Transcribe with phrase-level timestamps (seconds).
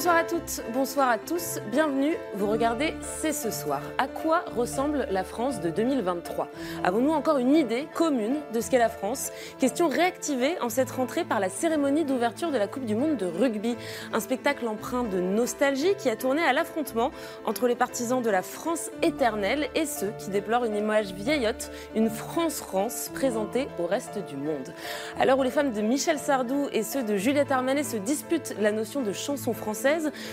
[0.00, 2.16] Bonsoir à toutes, bonsoir à tous, bienvenue.
[2.34, 3.82] Vous regardez C'est ce soir.
[3.98, 6.48] À quoi ressemble la France de 2023
[6.84, 9.30] Avons-nous encore une idée commune de ce qu'est la France?
[9.58, 13.26] Question réactivée en cette rentrée par la cérémonie d'ouverture de la Coupe du Monde de
[13.26, 13.76] rugby.
[14.14, 17.10] Un spectacle empreint de nostalgie qui a tourné à l'affrontement
[17.44, 22.08] entre les partisans de la France éternelle et ceux qui déplorent une image vieillotte, une
[22.08, 24.72] France-France présentée au reste du monde.
[25.18, 28.54] À l'heure où les femmes de Michel Sardou et ceux de Juliette Armanet se disputent
[28.58, 29.89] la notion de chanson française,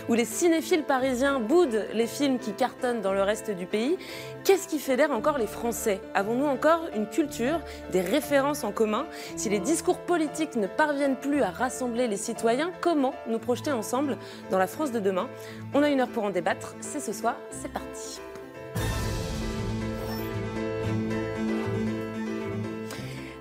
[0.09, 3.97] où les cinéphiles parisiens boudent les films qui cartonnent dans le reste du pays.
[4.43, 5.99] Qu'est-ce qui fédère encore les Français?
[6.13, 7.59] Avons-nous encore une culture,
[7.91, 9.05] des références en commun?
[9.35, 14.17] Si les discours politiques ne parviennent plus à rassembler les citoyens, comment nous projeter ensemble
[14.51, 15.27] dans la France de demain?
[15.73, 16.75] On a une heure pour en débattre.
[16.81, 18.21] C'est ce soir, c'est parti.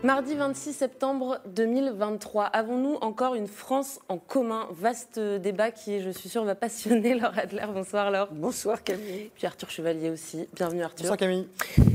[0.02, 4.68] Mardi 26 septembre 2023, avons-nous encore une France en commun?
[4.70, 7.64] Vaste débat qui, je suis sûre, va passionner Laure Adler.
[7.72, 8.28] Bonsoir Laure.
[8.30, 9.30] Bonsoir Camille.
[9.34, 10.46] Puis Arthur Chevalier aussi.
[10.54, 11.04] Bienvenue Arthur.
[11.04, 11.48] Bonsoir Camille.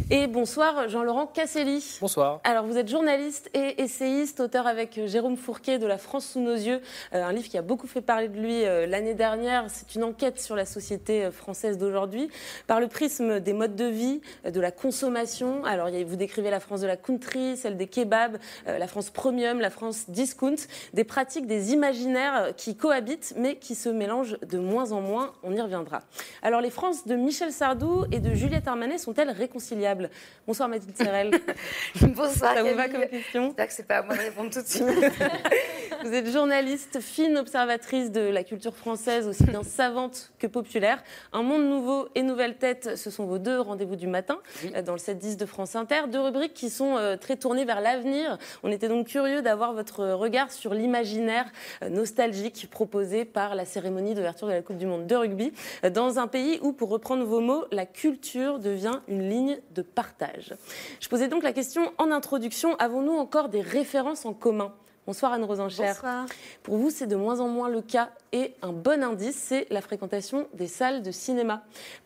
[0.10, 2.00] Et bonsoir Jean-Laurent Casselli.
[2.02, 2.42] Bonsoir.
[2.44, 6.54] Alors vous êtes journaliste et essayiste, auteur avec Jérôme Fourquet de La France sous nos
[6.54, 6.82] yeux,
[7.14, 9.66] euh, un livre qui a beaucoup fait parler de lui euh, l'année dernière.
[9.70, 12.30] C'est une enquête sur la société euh, française d'aujourd'hui
[12.68, 15.64] par le prisme des modes de vie, de la consommation.
[15.64, 19.70] Alors vous décrivez la France de la country, celle des kebab, la France premium, la
[19.70, 20.56] France discount,
[20.94, 25.34] des pratiques, des imaginaires qui cohabitent mais qui se mélangent de moins en moins.
[25.44, 26.02] On y reviendra.
[26.42, 30.10] Alors les France de Michel Sardou et de Juliette Armanet sont-elles réconciliables?
[30.48, 31.32] Bonsoir Mathilde Serrel.
[32.02, 32.56] Bonsoir.
[32.56, 33.54] Ça vous va comme question?
[33.54, 34.86] Que c'est pas à moi de répondre tout de suite.
[36.04, 41.04] vous êtes journaliste, fine observatrice de la culture française, aussi bien savante que populaire.
[41.34, 44.40] Un monde nouveau et nouvelle tête, ce sont vos deux rendez-vous du matin
[44.86, 46.04] dans le 7-10 de France Inter.
[46.12, 48.38] Deux rubriques qui sont euh, très tournées vers l'avenir.
[48.64, 51.52] On était donc curieux d'avoir votre regard sur l'imaginaire
[51.84, 55.52] euh, nostalgique proposé par la cérémonie d'ouverture de la Coupe du Monde de rugby
[55.84, 59.82] euh, dans un pays où, pour reprendre vos mots, la culture devient une ligne de
[59.82, 60.54] partage.
[61.00, 64.74] Je posais donc la question en introduction, avons-nous encore des références en commun?
[65.08, 65.88] Bonsoir Anne Rosencher.
[65.88, 66.28] Bonsoir.
[66.62, 69.82] Pour vous, c'est de moins en moins le cas et un bon indice, c'est la
[69.82, 71.64] fréquentation des salles de cinéma.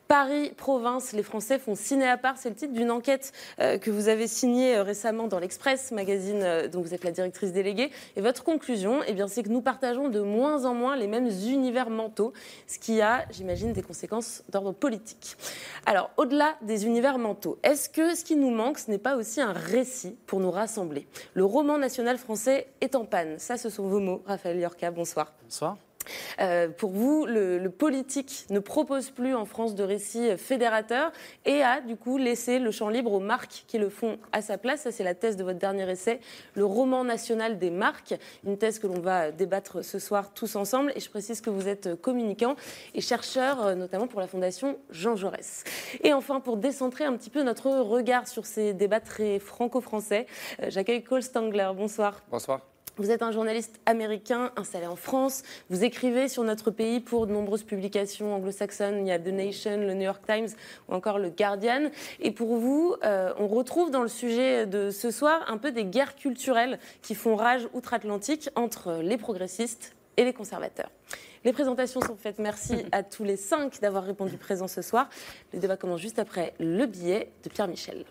[0.07, 2.37] Paris, province, les Français font ciné à part.
[2.37, 6.41] C'est le titre d'une enquête euh, que vous avez signée euh, récemment dans l'Express, magazine
[6.43, 7.89] euh, dont vous êtes la directrice déléguée.
[8.15, 11.27] Et votre conclusion, eh bien, c'est que nous partageons de moins en moins les mêmes
[11.27, 12.33] univers mentaux,
[12.67, 15.37] ce qui a, j'imagine, des conséquences d'ordre politique.
[15.85, 19.41] Alors, au-delà des univers mentaux, est-ce que ce qui nous manque, ce n'est pas aussi
[19.41, 21.07] un récit pour nous rassembler?
[21.33, 23.39] Le roman national français est en panne.
[23.39, 24.91] Ça, ce sont vos mots, Raphaël Yorka.
[24.91, 25.33] Bonsoir.
[25.43, 25.77] Bonsoir.
[26.39, 31.11] Euh, pour vous, le, politique ne propose plus en France de récits fédérateurs
[31.45, 34.57] et a du coup laissé le champ libre aux marques qui le font à sa
[34.57, 34.81] place.
[34.81, 36.19] Ça, c'est la thèse de votre dernier essai,
[36.53, 40.93] le roman national des marques, une thèse que l'on va débattre ce soir tous ensemble.
[40.95, 42.55] Et je précise que vous êtes communicant
[42.93, 45.63] et chercheur, euh, notamment pour la Fondation Jean Jaurès.
[46.03, 50.25] Et enfin, pour décentrer un petit peu notre regard sur ces débats très franco-français,
[50.61, 51.71] euh, j'accueille Cole Stangler.
[51.75, 52.21] Bonsoir.
[52.29, 52.74] Bonsoir.
[52.97, 55.43] Vous êtes un journaliste américain installé en France.
[55.69, 59.05] Vous écrivez sur notre pays pour de nombreuses publications anglo-saxonnes.
[59.05, 60.47] Il y a The Nation, le New York Times
[60.87, 61.89] ou encore le Guardian.
[62.21, 65.83] Et pour vous, euh, on retrouve dans le sujet de ce soir un peu des
[65.83, 70.89] guerres culturelles qui font rage outre-Atlantique entre les progressistes et les conservateurs.
[71.43, 72.39] Les présentations sont faites.
[72.39, 75.09] Merci à tous les cinq d'avoir répondu présent ce soir.
[75.53, 78.05] Le débat commence juste après le billet de Pierre Michel.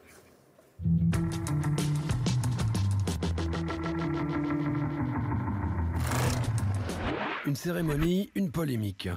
[7.47, 9.09] Une cérémonie, une polémique.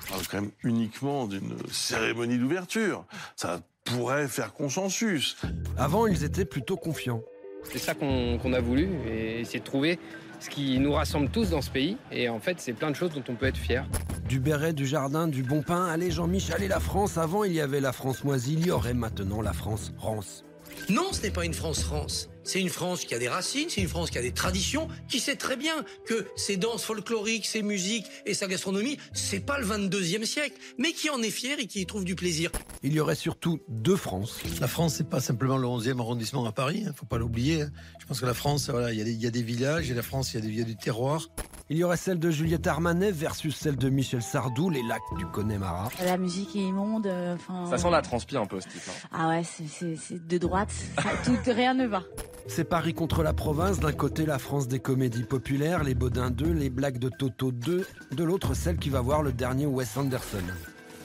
[0.00, 3.04] On parle quand même uniquement d'une cérémonie d'ouverture.
[3.36, 5.36] Ça pourrait faire consensus.
[5.76, 7.22] Avant, ils étaient plutôt confiants.
[7.64, 9.98] C'est ça qu'on qu a voulu et essayer de trouver
[10.40, 11.98] ce qui nous rassemble tous dans ce pays.
[12.10, 13.86] Et en fait, c'est plein de choses dont on peut être fier.
[14.26, 15.88] Du béret, du jardin, du bon pain.
[15.88, 17.18] Allez, Jean-Michel et la France.
[17.18, 18.54] Avant, il y avait la France moisie.
[18.54, 20.42] Il y aurait maintenant la France rance.
[20.88, 22.30] Non, ce n'est pas une France rance.
[22.44, 25.20] C'est une France qui a des racines, c'est une France qui a des traditions, qui
[25.20, 29.66] sait très bien que ses danses folkloriques, ses musiques et sa gastronomie, c'est pas le
[29.66, 32.50] 22e siècle, mais qui en est fier et qui y trouve du plaisir.
[32.82, 34.38] Il y aurait surtout deux France.
[34.60, 37.64] La France, c'est pas simplement le 11e arrondissement à Paris, hein, faut pas l'oublier.
[38.00, 40.32] Je pense que la France, voilà, il y, y, a des villages, et la France,
[40.34, 41.28] il y, y, a du terroir.
[41.68, 45.26] Il y aurait celle de Juliette Armanet versus celle de Michel Sardou, les lacs du
[45.26, 45.90] Connemara.
[46.02, 47.06] La musique est immonde.
[47.06, 47.36] euh.
[47.68, 48.80] Ça sent la transpi un peu, ce type.
[48.88, 49.08] hein.
[49.12, 50.70] Ah ouais, c'est- de droite.
[50.96, 52.02] Ça- tout, rien ne va.
[52.46, 56.52] C'est Paris contre la province, d'un côté la France des comédies populaires, les Baudins 2,
[56.52, 60.42] les blagues de Toto 2, de l'autre celle qui va voir le dernier Wes Anderson.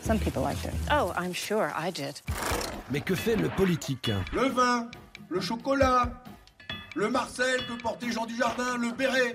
[0.05, 0.71] Some people liked it.
[0.91, 2.15] Oh, I'm sure I did.
[2.91, 4.11] Mais que fait le politique?
[4.33, 4.89] Le vin,
[5.29, 6.23] le chocolat,
[6.95, 9.33] le Marcel que portait Jean Dujardin, le béret.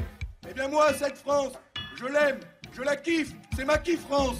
[0.48, 1.52] Eh bien moi, cette France,
[1.96, 2.38] je l'aime,
[2.72, 4.36] je la kiffe, c'est ma kiff France.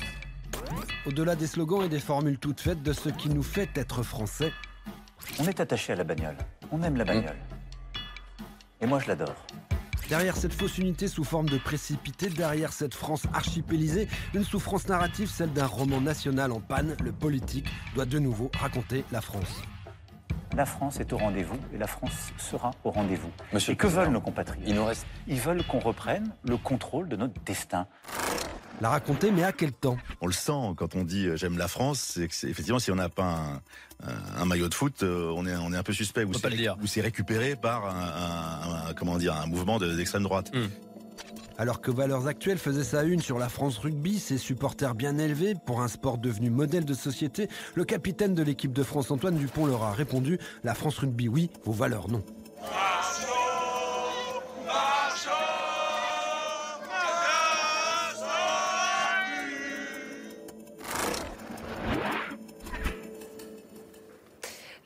[1.06, 4.52] Au-delà des slogans et des formules toutes faites de ce qui nous fait être français,
[5.38, 6.36] On est attaché à la bagnole.
[6.72, 7.36] On aime la bagnole.
[8.80, 9.34] Et moi, je l'adore.
[10.08, 15.28] Derrière cette fausse unité sous forme de précipité, derrière cette France archipélisée, une souffrance narrative,
[15.28, 19.62] celle d'un roman national en panne, le politique doit de nouveau raconter la France.
[20.56, 23.30] La France est au rendez-vous et la France sera au rendez-vous.
[23.52, 24.66] Monsieur et que veulent nos compatriotes?
[24.66, 25.06] Il nous reste.
[25.26, 27.86] Ils veulent qu'on reprenne le contrôle de notre destin.
[28.80, 29.96] La raconter, mais à quel temps?
[30.20, 32.96] On le sent quand on dit euh, j'aime la France, c'est que effectivement si on
[32.96, 33.60] n'a pas
[34.36, 36.42] un, maillot de foot, euh, on est on est un peu suspect ou peut c'est
[36.42, 36.76] pas le dire.
[36.80, 40.52] ou c'est récupéré par un, un- un- comment dire un mouvement de- d'extrême droite.
[41.60, 45.56] Alors que Valeurs Actuelles faisait sa une sur la France rugby, ses supporters bien élevés,
[45.66, 49.66] pour un sport devenu modèle de société, le capitaine de l'équipe de France Antoine Dupont
[49.66, 52.22] leur a répondu La France rugby oui, vos valeurs non.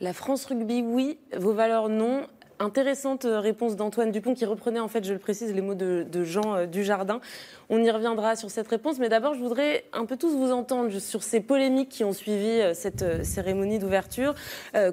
[0.03, 1.21] La France rugby, oui.
[1.39, 2.27] Vos valeurs, non.
[2.63, 6.07] Intéressante euh, réponse d'Antoine Dupont qui reprenait, en fait, je le précise, les mots de,
[6.09, 7.21] de Jean euh, Dujardin.
[7.71, 10.97] On y reviendra sur cette réponse, mais d'abord, je voudrais un peu tous vous entendre
[11.01, 14.35] sur ces polémiques qui ont suivi euh, cette cérémonie d'ouverture,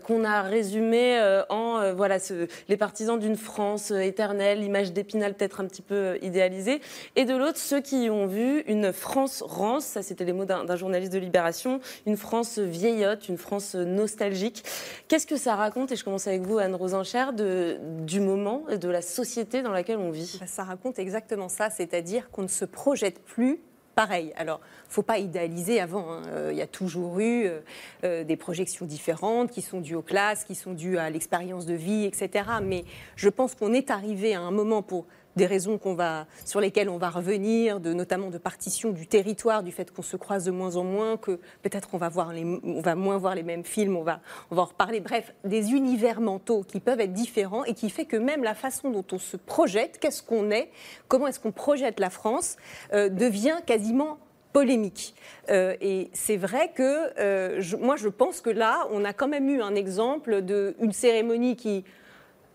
[0.04, 1.20] qu'on a résumée
[1.50, 2.18] en voilà,
[2.70, 6.82] les partisans d'une France éternelle, l'image d'Épinal peut-être un petit peu idéalisée,
[7.16, 10.64] et de l'autre, ceux qui ont vu une France rance, ça c'était les mots d'un
[10.64, 14.64] d'un journaliste de Libération, une France vieillotte, une France nostalgique.
[15.08, 17.59] Qu'est-ce que ça raconte, et je commence avec vous, Anne Rosencher, de,
[18.06, 22.30] du moment et de la société dans laquelle on vit Ça raconte exactement ça, c'est-à-dire
[22.32, 23.60] qu'on ne se projette plus
[23.96, 24.32] pareil.
[24.38, 26.12] Alors, faut pas idéaliser avant.
[26.14, 26.22] hein.
[26.28, 27.60] Euh, Il y a toujours eu euh,
[28.06, 31.74] euh, des projections différentes qui sont dues aux classes, qui sont dues à l'expérience de
[31.74, 32.30] vie, etc.
[32.64, 32.86] Mais
[33.18, 35.80] je pense qu'on est arrivé à un moment pour des raisons
[36.46, 40.46] sur lesquelles on va revenir, notamment de partition du territoire, du fait qu'on se croise
[40.46, 43.44] de moins en moins, que peut-être on va, voir les, on va moins voir les
[43.44, 44.20] mêmes films, on va,
[44.52, 45.00] on va en reparler.
[45.00, 48.90] Bref, des univers mentaux qui peuvent être différents et qui fait que même la façon
[48.90, 50.70] dont on se projette, qu'est-ce qu'on est,
[51.08, 52.58] comment est-ce qu'on projette la France,
[52.94, 54.18] euh, devient quasiment
[54.54, 55.14] polémique.
[55.50, 59.50] Euh, et c'est vrai que euh, moi, je pense que là, on a quand même
[59.50, 61.86] eu un exemple d'une cérémonie qui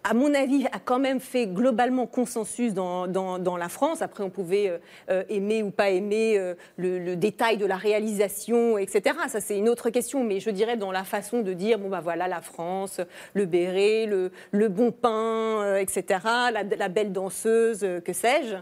[0.06, 4.03] à mon avis, a quand même fait globalement consensus dans, la France.
[4.03, 4.79] Après, on pouvait euh,
[5.11, 9.17] euh, aimer ou pas aimer euh, le, détail de la réalisation, etc.
[9.29, 10.23] Ça, c'est une autre question.
[10.23, 13.01] Mais je dirais dans la façon de dire, bon, bah voilà, la France,
[13.33, 16.05] le béret, le, bon pain, etc.,
[16.53, 18.56] la, la belle danseuse, que sais-je,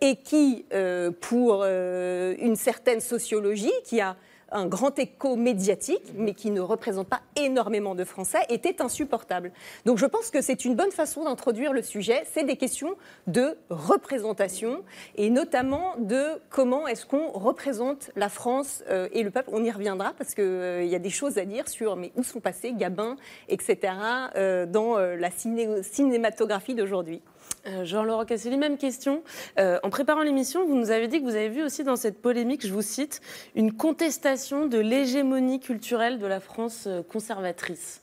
[0.00, 0.64] et qui,
[1.20, 4.16] pour une certaine sociologie, qui a
[4.52, 9.52] un grand écho médiatique, mais qui ne représente pas énormément de Français, était insupportable.
[9.84, 12.22] Donc je pense que c'est une bonne façon d'introduire le sujet.
[12.32, 12.94] C'est des questions
[13.26, 14.82] de représentation
[15.16, 19.50] et notamment de comment est-ce qu'on représente la France euh, et le peuple.
[19.52, 22.22] On y reviendra parce qu'il il y a des choses à dire sur mais où
[22.22, 23.16] sont passés Gabin,
[23.48, 23.94] etc.
[24.36, 27.22] euh, dans euh, la ciné- cinématographie d'aujourd'hui.
[27.66, 29.22] Euh, Jean-Laurent Casselli, même question.
[29.58, 32.20] Euh, en préparant l'émission, vous nous avez dit que vous avez vu aussi dans cette
[32.20, 33.20] polémique, je vous cite,
[33.54, 38.01] une contestation de l'hégémonie culturelle de la France euh, conservatrice.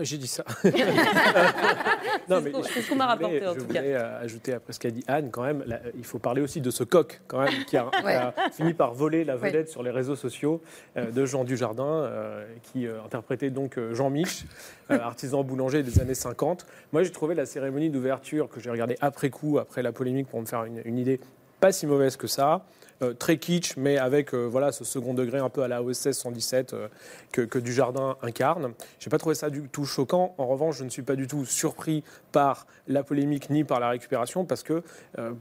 [0.00, 0.44] J'ai dit ça.
[0.62, 3.80] C'est ce qu'on- c'est ce qu'on m'a je voulais- rapporté, en je tout cas.
[3.80, 6.60] voulais, euh, ajouter après ce qu'a dit Anne, quand même, là, il faut parler aussi
[6.60, 8.14] de ce coq, quand même, qui a, Ouais.
[8.14, 9.48] a fini par voler la Ouais.
[9.48, 10.60] vedette sur les réseaux sociaux
[10.96, 14.44] euh, de Jean Dujardin, euh, qui euh, interprétait donc Jean Mich,
[14.90, 16.66] artisan boulanger des années 50.
[16.92, 20.40] Moi, j'ai trouvé la cérémonie d'ouverture que j'ai regardée après coup, après la polémique, pour
[20.40, 21.20] me faire une, une idée
[21.60, 22.62] pas si mauvaise que ça.
[23.00, 26.10] Euh, très kitsch, mais avec euh, voilà ce second degré un peu à la OSS
[26.10, 26.88] 117 euh,
[27.30, 28.72] que, Dujardin incarne.
[28.98, 30.34] J'ai pas trouvé ça du tout choquant.
[30.36, 32.02] En revanche, je ne suis pas du tout surpris
[32.32, 34.82] par la polémique ni par la récupération, parce que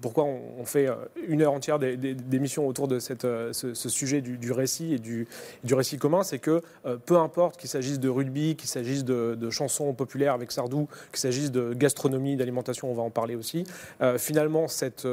[0.01, 0.87] pourquoi on, fait
[1.27, 5.27] une heure entière des- des- d'émissions autour de cette, ce, sujet du, récit et du,
[5.63, 6.61] du récit commun, c'est que
[7.05, 11.51] peu importe qu'il s'agisse de rugby, qu'il s'agisse de, chansons populaires avec Sardou, qu'il s'agisse
[11.51, 13.65] de gastronomie, d'alimentation, on va en parler aussi,
[14.17, 15.07] finalement cette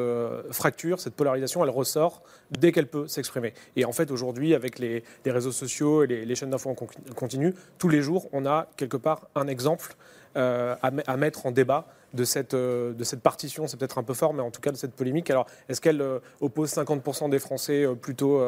[0.50, 3.54] fracture, cette polarisation, elle ressort dès qu'elle peut s'exprimer.
[3.76, 7.54] Et en fait, aujourd'hui, avec les, réseaux sociaux et les, chaînes d'infos en con- continu,
[7.78, 9.94] tous les jours, on a quelque part un exemple
[10.36, 14.34] euh, à mettre en débat de cette, de cette partition, c'est peut-être un peu fort,
[14.34, 15.30] mais en tout cas de cette polémique.
[15.30, 16.02] Alors, est-ce qu'elle
[16.40, 18.40] oppose 50% des Français plutôt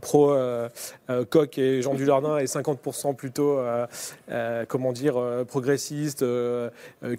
[0.00, 3.60] pro-Coq et Jean Dujardin et 50% plutôt,
[4.68, 6.24] comment dire, progressistes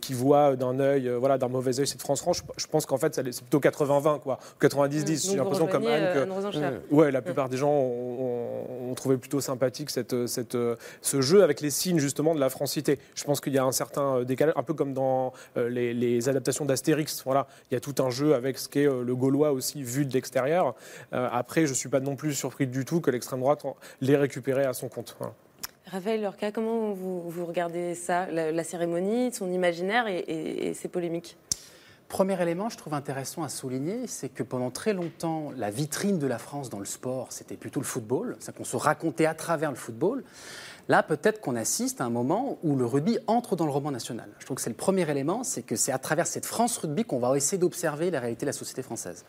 [0.02, 2.44] qui voient d'un œil, voilà, d'un mauvais œil cette France franche?
[2.58, 4.40] Je pense qu'en fait, c'est plutôt 80-20, quoi.
[4.62, 5.32] 90-10.
[5.32, 10.28] J'ai l'impression comme Anne que ouais, la plupart des gens ont, trouvé plutôt sympathique cette,
[10.28, 10.56] cette,
[11.02, 13.00] ce jeu avec les signes justement de la francité.
[13.16, 16.66] Je pense qu'il y a un certain décalage, un peu comme dans euh, les, adaptations
[16.66, 17.24] d'Astérix.
[17.26, 20.06] Voilà, il y a tout un jeu avec ce qu'est euh, le Gaulois aussi vu
[20.06, 20.76] de l'extérieur.
[21.14, 23.64] Euh, après, je ne suis pas non plus surpris du tout que l'extrême droite
[24.02, 25.18] l'ait récupéré à son compte.
[25.88, 31.38] Raphaël Lorca, comment vous, vous regardez ça, la, cérémonie, son imaginaire et, et ses polémiques?
[32.14, 36.28] Premier élément, je trouve intéressant à souligner, c'est que pendant très longtemps, la vitrine de
[36.28, 39.72] la France dans le sport, c'était plutôt le football, c'est qu'on se racontait à travers
[39.72, 40.24] le football.
[40.90, 44.30] Là, peut-être qu'on assiste à un moment où le rugby entre dans le roman national.
[44.40, 47.06] Je trouve que c'est le premier élément, c'est que c'est à travers cette France rugby
[47.06, 49.24] qu'on va essayer d'observer la réalité de la société française.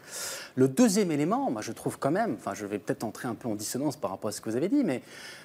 [0.56, 3.48] Le deuxième élément, moi je trouve quand même, enfin je vais peut-être entrer un peu
[3.48, 5.02] en dissonance par rapport à ce que vous avez dit, mais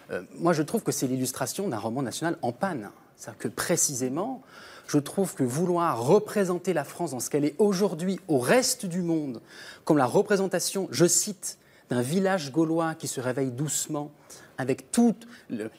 [0.10, 2.89] euh, moi je trouve que c'est l'illustration d'un roman national en panne.
[3.16, 4.42] C'est-à-dire que précisément,
[4.88, 9.04] je trouve que vouloir représenter la France dans ce qu'elle est aujourd'hui au reste du
[9.04, 9.42] monde,
[9.84, 14.12] comme la représentation, je cite, d'un village gaulois qui se réveille doucement,
[14.60, 15.25] avec toute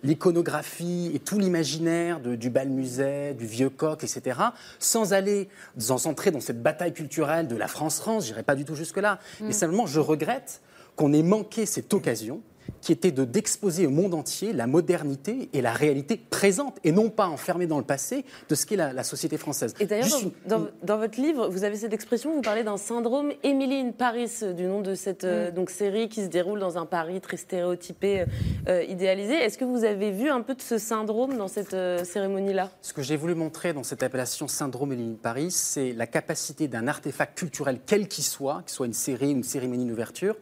[0.02, 4.40] l'iconographie et tout l'imaginaire du bal musée, du vieux coq, etc.,
[4.78, 8.74] sans aller, sans entrer dans cette bataille culturelle de la France-France, j'irai pas du tout
[8.74, 9.52] jusque-là, mais mm.
[9.52, 10.62] simplement je regrette
[10.96, 12.40] qu'on ait manqué cette occasion
[12.80, 17.10] qui était de d'exposer au monde entier la modernité et la réalité présente, et non
[17.10, 19.74] pas enfermée dans le passé, de ce qu'est la, société française.
[19.80, 20.08] Et d'ailleurs,
[20.46, 24.64] dans, votre livre, vous avez cette expression, vous parlez d'un syndrome Emily in Paris, du
[24.64, 25.54] nom de cette euh, mm.
[25.54, 28.24] donc, série qui se déroule dans un Paris très stéréotypé, euh,
[28.68, 29.34] euh, idéalisé.
[29.34, 32.70] Est-ce que vous avez vu un peu de ce syndrome dans cette cérémonie-là?
[32.82, 36.68] Ce que j'ai voulu montrer dans cette appellation syndrome Emily in Paris, c'est la capacité
[36.68, 40.36] d'un artefact culturel, quel qu'il soit, qu'il soit une série, une cérémonie d'ouverture,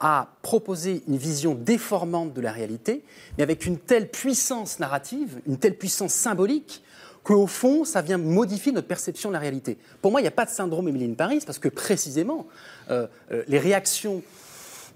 [0.00, 3.04] à proposer une vision déformante de la réalité,
[3.36, 6.82] mais avec une telle puissance narrative, une telle puissance symbolique,
[7.22, 9.76] qu'au fond, ça vient modifier notre perception de la réalité.
[10.00, 12.46] Pour moi, il n'y a pas de syndrome Emeline Paris, parce que précisément,
[12.90, 14.22] euh, euh, les réactions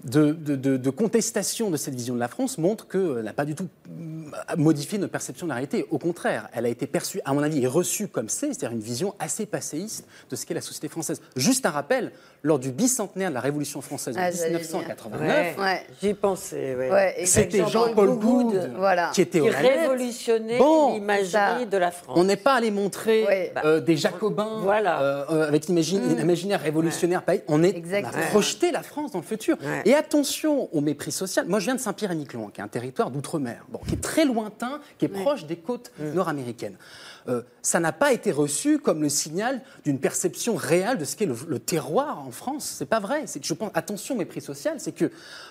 [0.05, 4.55] de, contestation de cette vision de la France montre qu'elle n'a pas du tout euh,
[4.57, 5.85] modifié notre perception de la réalité.
[5.89, 8.83] Au contraire, elle a été perçue, à mon avis, et reçue comme c'est, c'est-à-dire une
[8.83, 11.21] vision assez passéiste de ce qu'est la société française.
[11.35, 12.11] Juste un rappel,
[12.43, 16.77] lors du bicentenaire de la Révolution française en 1989, ah, j'y pensais.
[17.25, 19.09] C'était Jean-Paul Goude voilà.
[19.13, 20.59] qui était qui révolutionnait
[20.93, 22.15] l'imagerie de la France.
[22.19, 25.01] On n'est pas allé montrer euh, des Jacobins voilà.
[25.01, 27.23] Euh, avec l'imaginaire révolutionnaire.
[27.47, 29.57] On, est, a projeté la France dans le futur.
[29.85, 31.47] Et attention au mépris social.
[31.47, 34.79] Moi, je viens de Saint-Pierre-et-Miquelon, qui est un territoire d'outre-mer, bon, qui est très lointain,
[34.97, 36.77] qui est proche des côtes nord-américaines.
[37.27, 41.25] Euh, ça n'a pas été reçu comme le signal d'une perception réelle de ce qu'est
[41.25, 42.75] le, terroir en France.
[42.77, 43.23] C'est pas vrai.
[43.25, 45.09] C'est que je pense, attention, mépris social, c'est que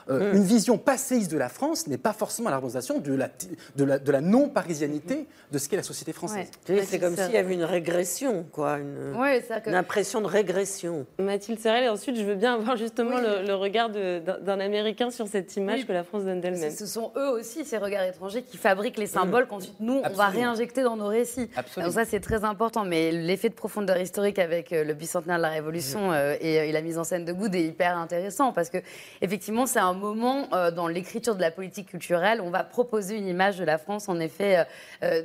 [0.09, 0.37] euh, mm.
[0.37, 3.29] une vision passéiste de la France n'est pas forcément la représentation de la,
[3.75, 6.47] de la, de la non-parisianité de ce qu'est la société française.
[6.65, 11.07] c'est comme s'il y avait une régression, quoi, une, impression de régression.
[11.19, 15.57] Mathilde Serrel, et ensuite, je veux bien avoir justement le, regard d'un Américain sur cette
[15.57, 16.71] image que la France donne d'elle-même.
[16.71, 19.49] Ce sont eux aussi, ces regards étrangers, qui fabriquent les symboles mm.
[19.49, 21.49] qu'ensuite, nous, on va réinjecter dans nos récits.
[21.77, 22.85] Donc ça, c'est très important.
[22.85, 26.15] Mais l'effet de profondeur historique avec euh, le bicentenaire de la Révolution mm.
[26.15, 28.79] euh, et, la mise en scène de Good est hyper intéressant parce que
[29.21, 32.41] effectivement, c'est un moment euh, dans l'écriture de la politique culturelle.
[32.41, 34.67] On va proposer une image de la France, en effet,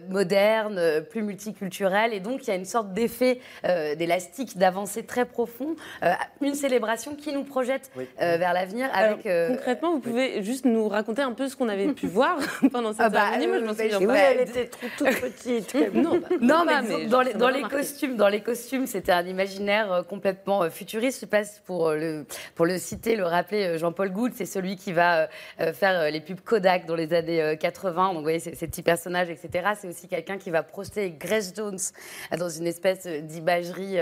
[0.10, 2.14] moderne, plus multiculturelle.
[2.14, 5.76] Et donc, il y a une sorte d'effet d'élastique, d'avancée très profond.
[6.42, 8.90] une célébration qui nous projette vers l'avenir.
[8.94, 12.38] Avec, concrètement, vous pouvez juste nous raconter un peu ce qu'on avait pu voir
[12.72, 14.18] pendant cette ah bah, cérémonie Moi, je m'en souviens pas.
[14.18, 15.76] elle était toute, toute petite.
[15.94, 19.92] non, bah, non, mais, dans, les, dans les, costumes, dans les costumes, c'était un imaginaire
[19.92, 21.22] euh, complètement euh, futuriste.
[21.22, 23.78] Je passe pour euh, le pour le citer, le rappeler.
[23.78, 25.30] Jean-Paul Gould, c'est celui qui va
[25.74, 28.08] faire les pubs Kodak dans les années 80.
[28.08, 29.70] Donc, vous voyez, ces, petits personnages, etc.
[29.80, 31.80] C'est aussi quelqu'un qui va projeter Grace Jones
[32.38, 33.98] dans une espèce d'imagerie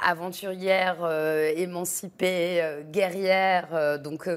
[0.00, 1.08] aventurière,
[1.56, 3.98] émancipée, guerrière.
[4.00, 4.28] donc,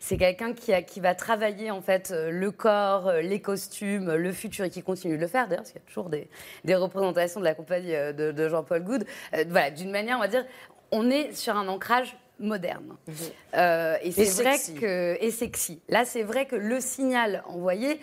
[0.00, 4.70] c'est quelqu'un qui, qui va travailler en fait le corps, les costumes, le futur et
[4.70, 6.28] qui continue de le faire d'ailleurs, parce qu'il y a toujours des,
[6.64, 9.04] des de la compagnie euh, de, Jean-Paul Goud.
[9.34, 10.44] Euh, voilà, d'une manière, on va dire,
[10.90, 12.96] on est sur un ancrage moderne.
[13.06, 13.14] Mhm.
[13.56, 15.80] Euh, et c'est vrai que et sexy.
[15.88, 18.00] Là, c'est vrai que le signal envoyé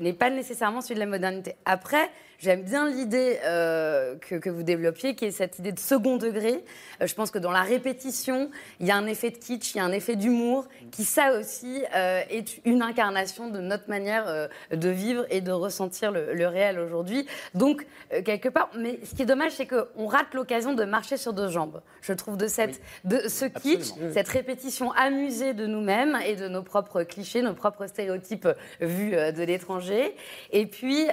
[0.00, 1.56] n'est pas nécessairement celui de la modernité.
[1.64, 6.64] Après, j'aime bien l'idée euh, que, vous développiez, qui est cette idée de second degré.
[7.00, 8.50] Euh, je pense que dans la répétition,
[8.80, 11.38] il y a un effet de kitsch, il y a un effet d'humour, qui ça
[11.38, 16.78] aussi euh, est une incarnation de notre manière de vivre et de ressentir le, réel
[16.78, 17.26] aujourd'hui.
[17.54, 17.86] Donc,
[18.24, 21.48] quelque part, mais ce qui est dommage, c'est qu'on rate l'occasion de marcher sur deux
[21.48, 26.48] jambes, je trouve, de, cette, de ce kitsch, cette répétition amusée de nous-mêmes et de
[26.48, 28.48] nos propres clichés, nos propres stéréotypes
[28.80, 30.14] vus de l'étranger.
[30.52, 31.06] Et puis,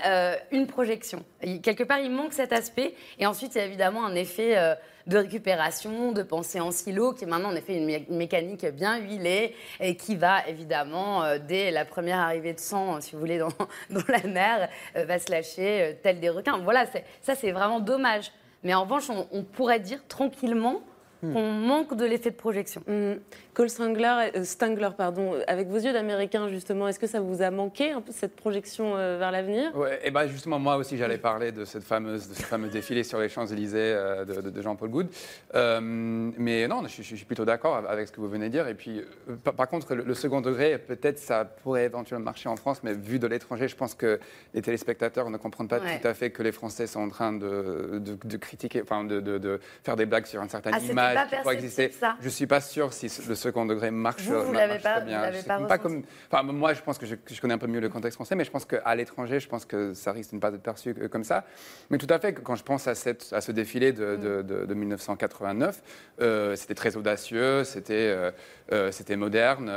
[0.52, 1.13] une projection.
[1.62, 2.94] Quelque part, il manque cet aspect.
[3.20, 4.76] Et ensuite, il y a évidemment un effet euh,
[5.08, 9.56] de récupération, de pensée en silo, qui est maintenant en effet une, mécanique bien huilée
[9.80, 13.50] et qui va évidemment, euh, dès la première arrivée de sang, si vous voulez, dans,
[13.90, 16.58] dans la mer, euh, va se lâcher tel des requins.
[16.60, 16.86] Voilà,
[17.22, 18.32] ça c'est vraiment dommage.
[18.64, 20.82] Mais en revanche, on pourrait dire tranquillement
[21.24, 21.38] Hmm.
[21.38, 22.84] On manque de l'effet de projection.
[22.86, 23.14] Mmh.
[23.54, 27.92] Cole Stangler, euh, pardon, avec vos yeux d'américain, justement, est-ce que ça vous a manqué
[27.92, 29.76] un peu cette projection euh, vers l'avenir?
[29.76, 33.04] Ouais, et ben justement, moi aussi, j'allais parler de, cette fameuse, de ce fameux défilé
[33.04, 35.08] sur les Champs-Élysées euh, de, Jean-Paul Goud.
[35.54, 38.68] mais non, je, suis plutôt d'accord avec ce que vous venez de dire.
[38.68, 39.02] Et puis,
[39.44, 43.28] par, contre, le, second degré, peut-être ça pourrait éventuellement marcher en France, mais vu de
[43.28, 44.20] l'étranger, je pense que
[44.54, 48.02] les téléspectateurs ne comprennent pas tout à fait que les Français sont en train de,
[48.38, 51.18] critiquer, enfin, de, faire des blagues sur une certaine ah, image
[51.52, 51.92] exister.
[52.20, 54.24] Je suis pas sûr si le second degré marche.
[54.24, 55.32] Vous, vous l'avez pas, bien.
[55.68, 56.04] pas, comme.
[56.32, 58.52] Enfin, moi, je pense que je, connais un peu mieux le contexte français, mais je
[58.52, 61.46] pense qu'à l'étranger, je pense que ça risque de ne pas être perçu comme ça.
[61.90, 65.78] Mais tout à fait, quand je pense à, cette, à ce défilé de, de, 1989,
[65.78, 66.22] mm.
[66.22, 68.32] euh, c'était très audacieux, c'était euh,
[68.72, 69.72] euh, c'était moderne.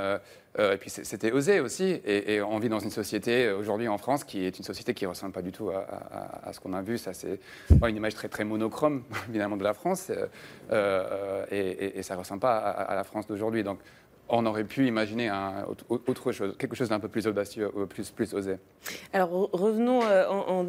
[0.59, 2.01] Euh, et puis c'était osé aussi.
[2.05, 5.11] Et, on vit dans une société aujourd'hui en France qui est une société qui ne
[5.11, 6.99] ressemble pas du tout à, ce qu'on a vu.
[6.99, 7.39] Ça, c'est
[7.71, 10.11] une image très, très monochrome, évidemment, de la France.
[10.11, 10.27] Euh,
[10.73, 13.63] euh, et, ça ne ressemble pas à, la France d'aujourd'hui.
[13.63, 13.81] Donc,
[14.29, 18.11] on aurait pu imaginer un, autre chose, quelque chose d'un peu plus audacieux, euh, plus,
[18.11, 18.57] plus osé.
[19.13, 20.27] Alors revenons euh,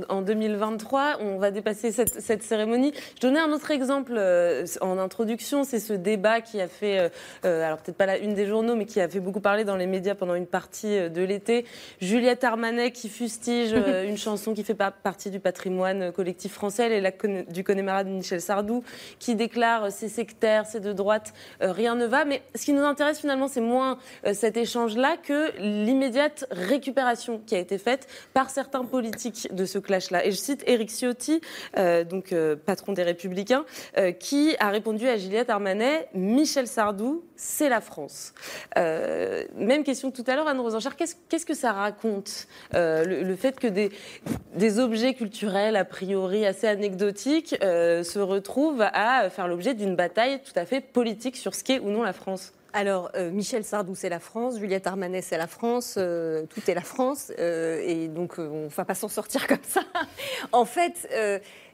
[0.10, 2.94] en, 2023, on va dépasser cette, cérémonie.
[3.16, 7.12] Je donnais un autre exemple euh, en introduction, c'est ce débat qui a fait,
[7.44, 9.88] alors peut-être pas la une des journaux, mais qui a fait beaucoup parler dans les
[9.88, 11.66] médias pendant une partie de l'été.
[12.00, 13.74] Juliette Armanet qui fustige
[14.08, 18.04] une chanson qui fait pas partie du patrimoine collectif français, elle est la, du Connemara
[18.04, 18.84] de Michel Sardou,
[19.20, 22.26] qui déclare c'est sectaire, c'est de droite, rien ne va.
[22.26, 27.56] Mais ce qui nous intéresse finalement, c'est moins euh, cet échange-là que l'immédiate récupération qui
[27.56, 30.26] a été faite par certains politiques de ce clash-là.
[30.26, 31.42] Et je cite Éric Ciotti,
[31.78, 33.66] euh, donc euh, patron des Républicains,
[34.20, 38.34] qui a répondu à Juliette Armanet Michel Sardou, c'est la France.
[38.76, 43.92] même question tout à l'heure, Anne Rosenchère, qu'est-ce que ça raconte le, fait que des,
[44.56, 50.58] des, objets culturels a priori assez anecdotiques se retrouvent à faire l'objet d'une bataille tout
[50.58, 52.54] à fait politique sur ce qu'est ou non la France?
[52.74, 56.74] Alors, euh, Michel Sardou, c'est la France, Juliette Armanet, c'est la France, euh, tout est
[56.74, 59.82] la France, euh, et donc on ne va pas s'en sortir comme ça.
[60.52, 61.08] en fait,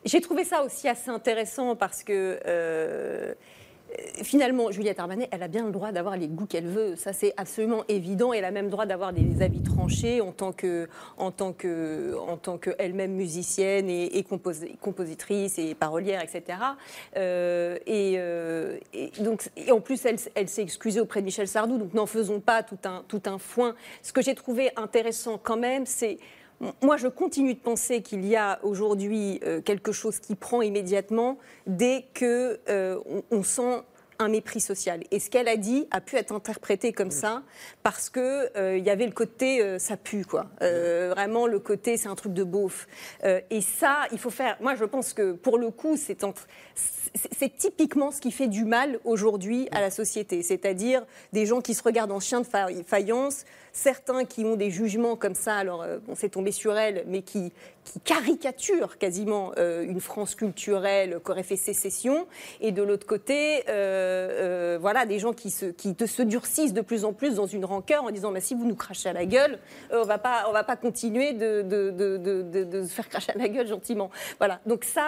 [0.06, 3.36] j'ai trouvé ça aussi assez intéressant parce que
[4.24, 6.96] finalement, Juliette Armanet, elle a bien le droit d'avoir les goûts qu'elle veut.
[6.96, 8.34] Ça, c'est absolument évident.
[8.34, 12.16] Elle a même le droit d'avoir des avis tranchés en tant que, en tant que,
[12.28, 14.26] en tant qu'elle-même musicienne et,
[14.82, 16.60] compositrice et parolière, etc.
[17.18, 21.78] Euh, euh, et, donc, et en plus, elle, elle s'est excusée auprès de Michel Sardou.
[21.78, 23.76] Donc, n'en faisons pas tout un, tout un foin.
[24.02, 26.18] Ce que j'ai trouvé intéressant quand même, c'est
[26.82, 31.38] moi, je continue de penser qu'il y a aujourd'hui euh, quelque chose qui prend immédiatement
[31.68, 33.00] dès que euh,
[33.32, 33.84] on, sent
[34.20, 35.04] un mépris social.
[35.12, 37.44] Et ce qu'elle a dit a pu être interprété comme ça
[37.84, 40.48] parce que euh, il y avait le côté ça pue quoi.
[40.60, 42.88] vraiment le côté c'est un truc de beauf.
[43.24, 44.58] et ça, il faut faire.
[44.62, 49.68] Moi, je pense que pour le coup, c'est typiquement ce qui fait du mal aujourd'hui
[49.72, 52.48] à la société, c'est-à-dire des gens qui se regardent en chien de
[52.86, 57.04] faïence, certains qui ont des jugements comme ça, alors euh, on s'est tombé sur elle,
[57.08, 57.52] mais qui,
[57.84, 62.28] qui caricaturent quasiment euh, une France culturelle qu'aurait fait sécession,
[62.62, 67.06] et de l'autre côté, euh, voilà, des gens qui se, qui se durcissent de plus
[67.06, 69.60] en plus dans une rancœur en disant bah, si vous nous crachez à la gueule,
[69.92, 73.38] on va pas, on va pas continuer de, de, de, de, se faire cracher à
[73.38, 74.10] la gueule gentiment.
[74.40, 75.08] Voilà, donc ça,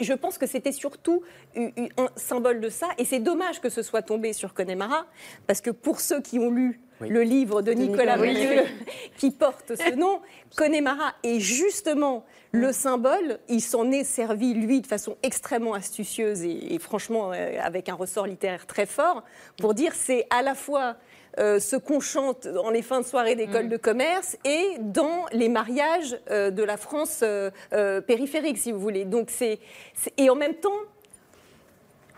[0.00, 1.22] je pense que c'était surtout
[1.56, 5.06] un symbole de ça, et c'est dommage que ce soit tombé sur Connemara,
[5.46, 8.62] parce que pour ceux qui ont lu le livre de, Nicolas, Nicolas
[9.16, 10.20] qui porte ce nom,
[10.56, 13.38] Connemara est justement le symbole.
[13.48, 18.26] Il s'en est servi, lui, de façon extrêmement astucieuse et, franchement euh, avec un ressort
[18.26, 19.24] littéraire très fort,
[19.60, 20.96] pour dire c'est à la fois
[21.38, 23.70] euh, ce qu'on chante dans les fins de soirée d'école mm.
[23.70, 27.24] de commerce et dans les mariages euh, de la France
[28.06, 29.04] périphérique, si vous voulez.
[29.04, 29.58] Donc c'est
[30.16, 30.80] et en même temps,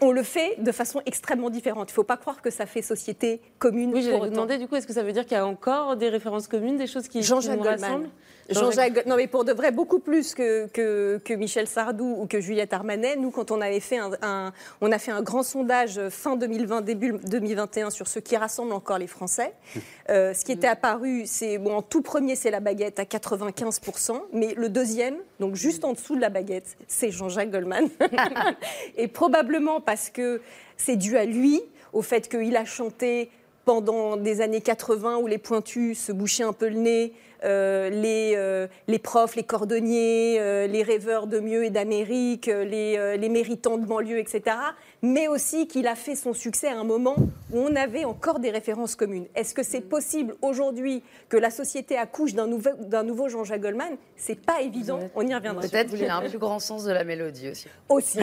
[0.00, 1.90] on le fait de façon extrêmement différente.
[1.90, 3.92] Il ne faut pas croire que ça fait société commune.
[3.94, 5.96] Oui, je vous demander du coup, est-ce que ça veut dire qu'il y a encore
[5.96, 8.08] des références communes, des choses qui, Jean-Jacques Goldman.
[8.50, 12.72] Jean-Jacques, non mais pour de vrai, beaucoup plus que, que, Michel Sardou ou que Juliette
[12.72, 13.16] Armanet.
[13.16, 17.14] Nous, quand on avait fait un, on a fait un grand sondage fin 2020, début
[17.24, 19.52] 2021 sur ce qui rassemble encore les Français.
[20.08, 24.20] Euh, ce qui était apparu, c'est bon, en tout premier, c'est la baguette à 95%,
[24.32, 27.88] mais le deuxième, donc juste en dessous de la baguette, c'est Jean-Jacques Goldman.
[28.96, 30.40] Et probablement parce que
[30.76, 31.60] c'est dû à lui,
[31.92, 33.30] au fait qu'il a chanté
[33.64, 37.12] pendant des années 80 où les pointus se bouchaient un peu le nez,
[37.44, 43.16] euh, les, euh, les, profs, les cordonniers, euh, les rêveurs de mieux et d'Amérique, les,
[43.18, 44.56] les, méritants de banlieue, etc.
[45.02, 47.16] Mais aussi qu'il a fait son succès à un moment
[47.52, 49.26] où on avait encore des références communes.
[49.34, 52.70] Est-ce que c'est possible aujourd'hui que la société accouche d'un nouveau,
[53.04, 53.96] nouveau Jean-Jacques Goldman?
[54.16, 55.00] C'est pas évident.
[55.14, 55.62] On y reviendra.
[55.62, 57.68] Peut-être qu'il a un plus grand sens de la mélodie aussi.
[57.88, 58.18] Aussi.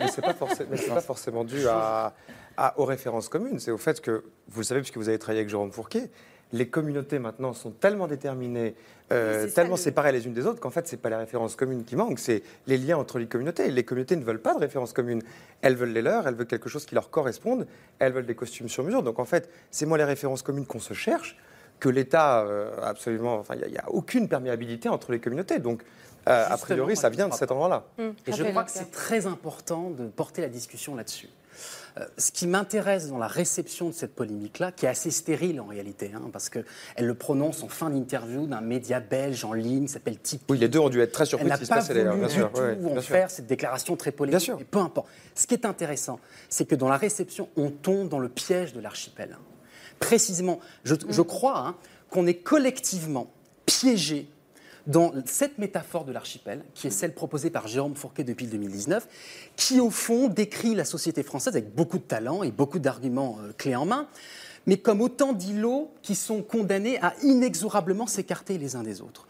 [0.00, 2.14] mais c'est pas, pas forcément dû à
[2.76, 3.58] aux références communes.
[3.58, 6.10] C'est au fait que, vous le savez, puisque vous avez travaillé avec Jérôme Fourquet,
[6.52, 8.74] les communautés maintenant sont tellement déterminées,
[9.12, 11.84] euh, tellement séparées les unes des autres qu'en fait, ce n'est pas les références communes
[11.84, 13.70] qui manquent, c'est les liens entre les communautés.
[13.70, 15.22] Les communautés ne veulent pas de références communes.
[15.62, 17.66] Elles veulent les leurs, elles veulent quelque chose qui leur corresponde,
[17.98, 19.02] elles veulent des costumes sur mesure.
[19.02, 21.36] Donc en fait, c'est moi les références communes qu'on se cherche
[21.80, 25.58] que l'État, euh, absolument, enfin, il n'y a, aucune perméabilité entre les communautés.
[25.58, 25.82] Donc,
[26.28, 27.84] euh, a priori, ça vient de cet endroit-là.
[28.26, 31.28] Et je crois que c'est très important de porter la discussion là-dessus.
[31.96, 35.66] Euh, ce qui m'intéresse dans la réception de cette polémique-là, qui est assez stérile en
[35.66, 36.64] réalité, hein, parce qu'elle
[36.98, 40.44] le prononce en fin d'interview d'un média belge en ligne qui s'appelle Tipeee.
[40.48, 42.28] Oui, les deux ont dû être très surpris de ce qui se passait d'ailleurs, bien
[42.28, 42.50] sûr.
[42.84, 44.38] en faire cette déclaration très polémique.
[44.38, 44.64] Bien sûr.
[44.64, 45.06] peu importe.
[45.36, 48.80] Ce qui est intéressant, c'est que dans la réception, on tombe dans le piège de
[48.80, 49.38] l'archipel.
[50.00, 51.24] Précisément, je, mm.
[51.24, 51.76] crois hein,
[52.10, 53.30] qu'on est collectivement
[53.66, 54.28] piégé
[54.86, 59.06] dans cette métaphore de l'archipel, qui est celle proposée par Jérôme Fourquet depuis 2019,
[59.56, 63.52] qui au fond décrit la société française avec beaucoup de talent et beaucoup d'arguments euh,
[63.56, 64.08] clés en main,
[64.66, 69.26] mais comme autant d'îlots qui sont condamnés à inexorablement s'écarter les uns des autres.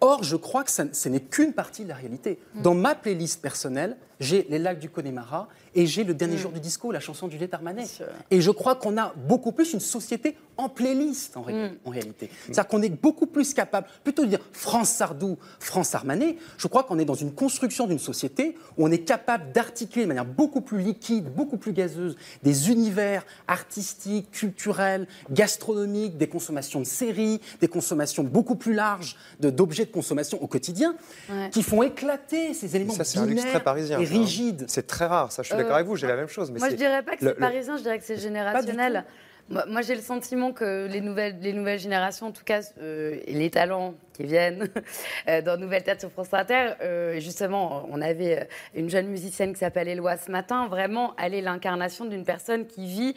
[0.00, 2.38] Or, je crois que ce n'est qu'une partie de la réalité.
[2.54, 2.62] Mm.
[2.62, 6.38] Dans ma playlist personnelle, j'ai Les Lacs du Connemara et j'ai Le Dernier mm.
[6.38, 7.86] jour du disco, la chanson du Juliette Armanet.
[8.30, 11.70] Et je crois qu'on a beaucoup plus une société en playlist en, mm.
[11.86, 12.30] réalité.
[12.44, 16.82] C'est-à-dire qu'on est beaucoup plus capable, plutôt de dire France Sardou, France Armanet, je crois
[16.82, 20.60] qu'on est dans une construction d'une société où on est capable d'articuler de manière beaucoup
[20.60, 27.68] plus liquide, beaucoup plus gazeuse, des univers artistiques, culturels, gastronomiques, des consommations de séries, des
[27.68, 30.94] consommations beaucoup plus larges d'objets de, consommation au quotidien,
[31.50, 34.64] qui font éclater ces éléments ça, binaires parisien, et rigides.
[34.68, 36.50] C'est très rare, ça je suis d'accord avec vous, j'ai la même chose.
[36.50, 39.04] Mais moi je dirais pas que c'est parisien, je dirais que c'est générationnel.
[39.50, 43.50] Moi, j'ai le sentiment que les nouvelles, les nouvelles générations, en tout cas, euh, les
[43.50, 44.68] talents qui viennent
[45.28, 49.58] euh, dans Nouvelle Tête sur France Inter, euh, justement, on avait une jeune musicienne qui
[49.58, 50.68] s'appelle Éloi ce matin.
[50.68, 53.14] Vraiment, elle est l'incarnation d'une personne qui vit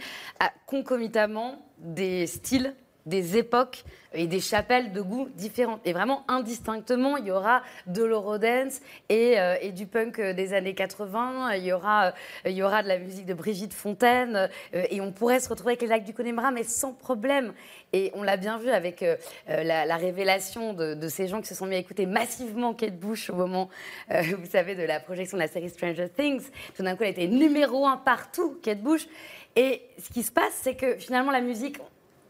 [0.65, 2.73] concomitamment des styles
[3.05, 5.81] des époques et des chapelles de goûts différentes.
[5.85, 10.75] Et vraiment, indistinctement, il y aura de l'eurodance et, euh, et du punk des années
[10.75, 12.11] 80, il y aura, euh,
[12.45, 15.71] il y aura de la musique de Brigitte Fontaine, euh, et on pourrait se retrouver
[15.71, 17.53] avec les lacs du Connemara, mais sans problème.
[17.91, 19.05] Et on l'a bien vu avec
[19.47, 23.35] la, révélation de, ces gens qui se sont mis à écouter massivement Kate Bush au
[23.35, 23.69] moment,
[24.09, 26.41] vous savez, de la projection de la série Stranger Things.
[26.75, 29.07] Tout d'un coup, elle était numéro un partout, Kate Bush.
[29.55, 31.77] Et ce qui se passe, c'est que finalement, la musique,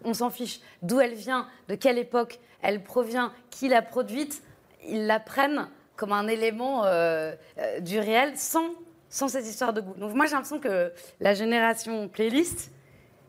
[0.04, 4.42] on s'en fiche d'où elle vient, de quelle époque elle provient, qui l'a produite,
[4.88, 8.72] ils la prennent comme un élément euh, euh, du réel sans,
[9.10, 9.94] sans cette histoire de goût.
[9.96, 12.72] Donc moi j'ai l'impression que la génération playlist,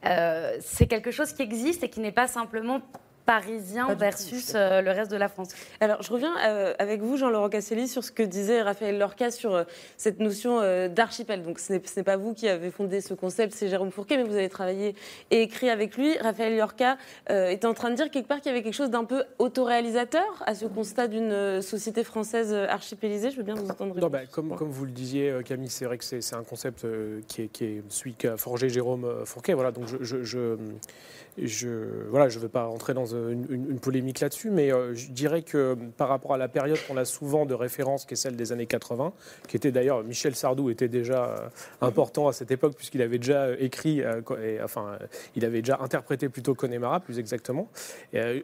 [0.04, 2.80] euh, c'est quelque chose qui existe et qui n'est pas simplement
[3.24, 5.48] parisien versus euh, le reste de la France.
[5.80, 9.54] Alors, je reviens euh, avec vous, Jean-Laurent Casselli, sur ce que disait Raphaël Lorca sur
[9.54, 9.64] euh,
[9.96, 11.42] cette notion d'archipel.
[11.42, 14.36] Donc, ce n'est pas vous qui avez fondé ce concept, c'est Jérôme Fourquet, mais vous
[14.36, 14.94] avez travaillé
[15.30, 16.16] et écrit avec lui.
[16.18, 16.96] Raphaël Lorca
[17.28, 20.42] est en train de dire quelque part qu'il y avait quelque chose d'un peu autoréalisateur
[20.46, 23.30] à ce constat d'une société française archipélisée.
[23.30, 23.98] Je veux bien vous entendre.
[23.98, 26.86] Non, bah, comme, comme, vous le disiez, Camille, c'est vrai que c'est un concept
[27.28, 29.54] qui est, qui, est, celui qu'a forgé Jérôme Fourquet.
[29.54, 30.56] Voilà, donc je, je
[31.33, 35.42] je voilà, je ne vais pas rentrer dans une, polémique là-dessus, mais euh, je dirais
[35.42, 38.52] que par rapport à la période qu'on a souvent de référence, qui est celle des
[38.52, 39.12] années 80,
[39.48, 41.48] qui était d'ailleurs, Michel Sardou était déjà euh,
[41.80, 44.20] important à cette époque, puisqu'il avait déjà écrit, euh,
[44.62, 44.98] enfin,
[45.34, 47.68] il avait déjà interprété plutôt Connemara, plus exactement.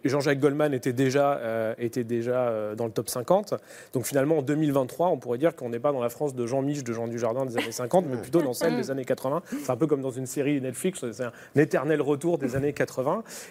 [0.05, 3.55] Jean-Jacques Goldman était déjà, était déjà dans le top 50.
[3.93, 6.63] Donc finalement, en 2023, on pourrait dire qu'on n'est pas dans la France de Jean
[6.63, 9.43] Mich, de Jean Dujardin des années 50, mais plutôt dans celle des années 80.
[9.63, 12.80] C'est un peu comme dans une série Netflix, c'est un éternel retour des années 80.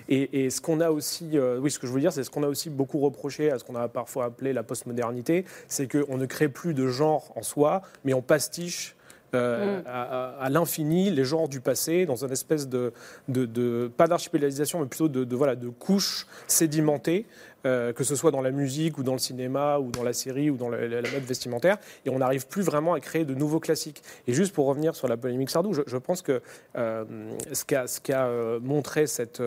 [0.07, 2.43] Et, ce qu'on a aussi, euh, oui, ce que je veux dire, c'est ce qu'on
[2.43, 6.25] a aussi beaucoup reproché à ce qu'on a parfois appelé la postmodernité, c'est qu'on ne
[6.25, 8.95] crée plus de genre en soi, mais on pastiche
[9.35, 9.83] euh, mm.
[9.85, 12.93] à, l'infini les genres du passé dans une espèce de,
[13.27, 17.27] de, pas d'archipélisation mais plutôt de, voilà de couches sédimentées
[17.63, 20.57] que ce soit dans la musique ou dans le cinéma ou dans la série ou
[20.57, 24.01] dans la, mode vestimentaire, et on n'arrive plus vraiment à créer de nouveaux classiques.
[24.27, 26.41] Et juste pour revenir sur la polémique Sardou, je, pense que
[26.75, 28.29] ce qu'a ce qu'a
[28.61, 29.41] montré cette,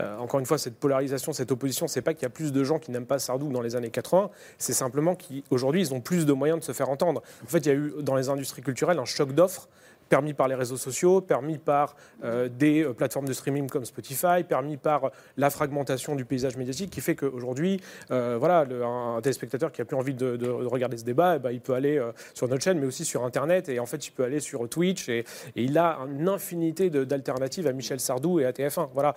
[0.00, 2.78] encore une fois cette polarisation, cette opposition, c'est pas qu'il y a plus de gens
[2.78, 6.32] qui n'aiment pas Sardou dans les années 80, c'est simplement qu'aujourd'hui ils ont plus de
[6.32, 7.22] moyens de se faire entendre.
[7.44, 9.68] En fait, il y a eu dans les industries culturelles un choc d'offres
[10.08, 14.44] permis par les réseaux sociaux, permis par euh, des euh, plateformes de streaming comme Spotify,
[14.46, 19.80] permis par la fragmentation du paysage médiatique qui fait qu'aujourd'hui, euh, voilà, un, téléspectateur qui
[19.80, 22.00] a plus envie de, regarder ce débat, eh ben, il peut aller
[22.34, 25.08] sur notre chaîne, mais aussi sur Internet, et en fait, il peut aller sur Twitch,
[25.08, 25.24] et,
[25.56, 29.14] il a une infinité d'alternatives à Michel Sardou et à TF1, voilà,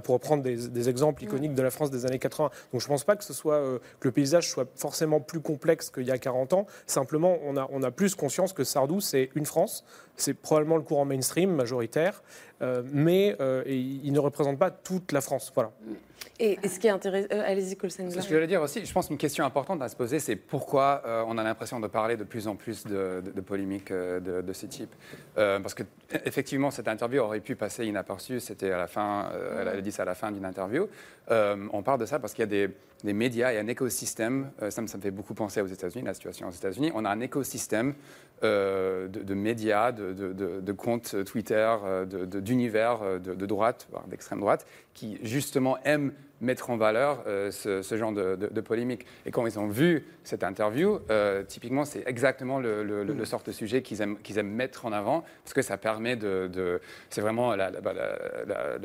[0.00, 2.50] pour reprendre des, exemples iconiques de la France des années 80.
[2.72, 3.24] Donc je ne pense pas que
[4.02, 6.66] le paysage soit forcément plus complexe qu'il y a 40 ans.
[6.86, 9.84] Simplement, on a plus conscience que Sardou, c'est une France,
[10.20, 12.22] c'est probablement le courant mainstream majoritaire,
[12.62, 15.52] euh, mais euh, il ne représente pas toute la France.
[15.54, 15.72] Voilà.
[16.40, 18.10] Et, ce qui est intéressant, euh, allez-y, Colsen.
[18.10, 20.36] Ce que je voulais dire aussi, je pense qu'une question importante à se poser, c'est
[20.36, 24.94] pourquoi on a l'impression de parler de plus en plus de, polémiques de, ce type.
[25.34, 25.82] parce que
[26.24, 28.40] effectivement, cette interview aurait pu passer inaperçue.
[28.40, 30.88] C'était à la fin, elle a dit ça à la fin d'une interview.
[31.28, 34.50] on parle de ça parce qu'il y a des, des médias et un écosystème.
[34.70, 36.92] ça, me, ça me fait beaucoup penser aux États-Unis, la situation aux États-Unis.
[36.94, 37.94] On a un écosystème
[38.44, 44.64] euh, de, médias, de, comptes Twitter, euh, d'univers euh, de, droite, voire d'extrême droite,
[44.98, 49.04] qui justement aiment mettre en valeur ce, genre de, polémique.
[49.26, 51.00] Et quand ils ont vu cette interview,
[51.48, 55.24] typiquement, c'est exactement le, le, sort de sujet qu'ils aiment, qu'ils aiment mettre en avant,
[55.42, 56.80] parce que ça permet de...
[57.10, 58.78] c'est vraiment la, la,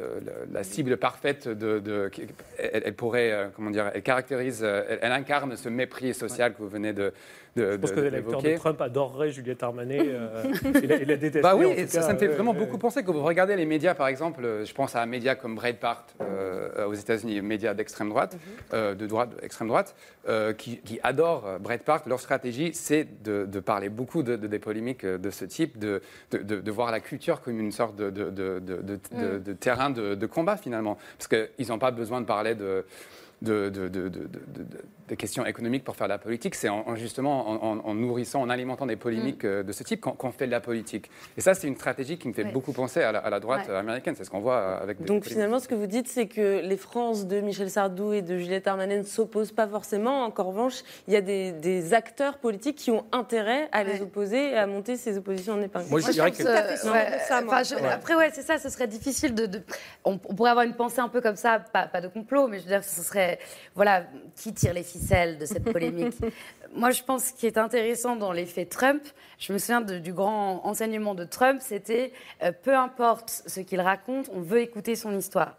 [0.52, 2.10] la, cible parfaite de...
[2.58, 7.14] elle, pourrait, comment dire, elle caractérise, elle incarne ce mépris social que vous venez de,
[7.56, 10.00] je pense que les lecteurs de Trump adoreraient Juliette Armanet.
[10.02, 10.44] Euh,
[10.82, 11.44] il, la, déteste.
[11.44, 13.04] Bah oui, ça, me fait vraiment beaucoup penser.
[13.04, 16.06] Quand vous regardez les médias, par exemple, euh, je pense à un média comme Breitbart
[16.22, 18.38] euh, aux États-Unis, média d'extrême droite,
[18.72, 18.96] mhm.
[18.96, 19.96] de droite, extrême droite,
[20.58, 22.04] qui, qui adorent Breitbart.
[22.08, 26.92] Leur stratégie, c'est de, parler beaucoup de, des polémiques de ce type, de, de, voir
[26.92, 29.56] la culture comme une sorte de, mm.
[29.56, 30.98] terrain de, combat finalement.
[31.18, 32.86] Parce qu'ils n'ont pas besoin de parler de
[33.44, 33.70] de,
[35.08, 38.86] des questions économiques pour faire de la politique, c'est en, justement en, nourrissant, en alimentant
[38.86, 39.48] des polémiques mm.
[39.48, 41.10] euh, de ce type qu'on fait de la politique.
[41.38, 44.16] Et ça, c'est une stratégie qui me fait beaucoup penser à la, droite américaine.
[44.18, 46.62] C'est ce qu'on voit euh, avec des Donc finalement, ce que vous dites, c'est que
[46.64, 50.26] les France de Michel Sardou et de Juliette Armanet ne s'opposent pas forcément.
[50.26, 54.58] En revanche, il y a des, acteurs politiques qui ont intérêt à les opposer et
[54.58, 55.90] à monter ces oppositions en épingle.
[55.90, 56.44] Moi, je dirais que...
[57.92, 59.50] Après, ouais, c'est ça, ce serait difficile de...
[60.06, 62.64] On, pourrait avoir une pensée un peu comme ça, pas, pas de complot, mais je
[62.64, 63.33] veux dire, ce serait...
[63.76, 64.04] Voilà,
[64.36, 66.14] qui tire les ficelles de cette polémique?
[66.76, 69.04] Moi, je pense ce qui est intéressant dans l'effet Trump,
[69.38, 74.30] je me souviens du grand enseignement de Trump, c'était euh, peu importe ce qu'il raconte,
[74.34, 75.56] on veut écouter son histoire.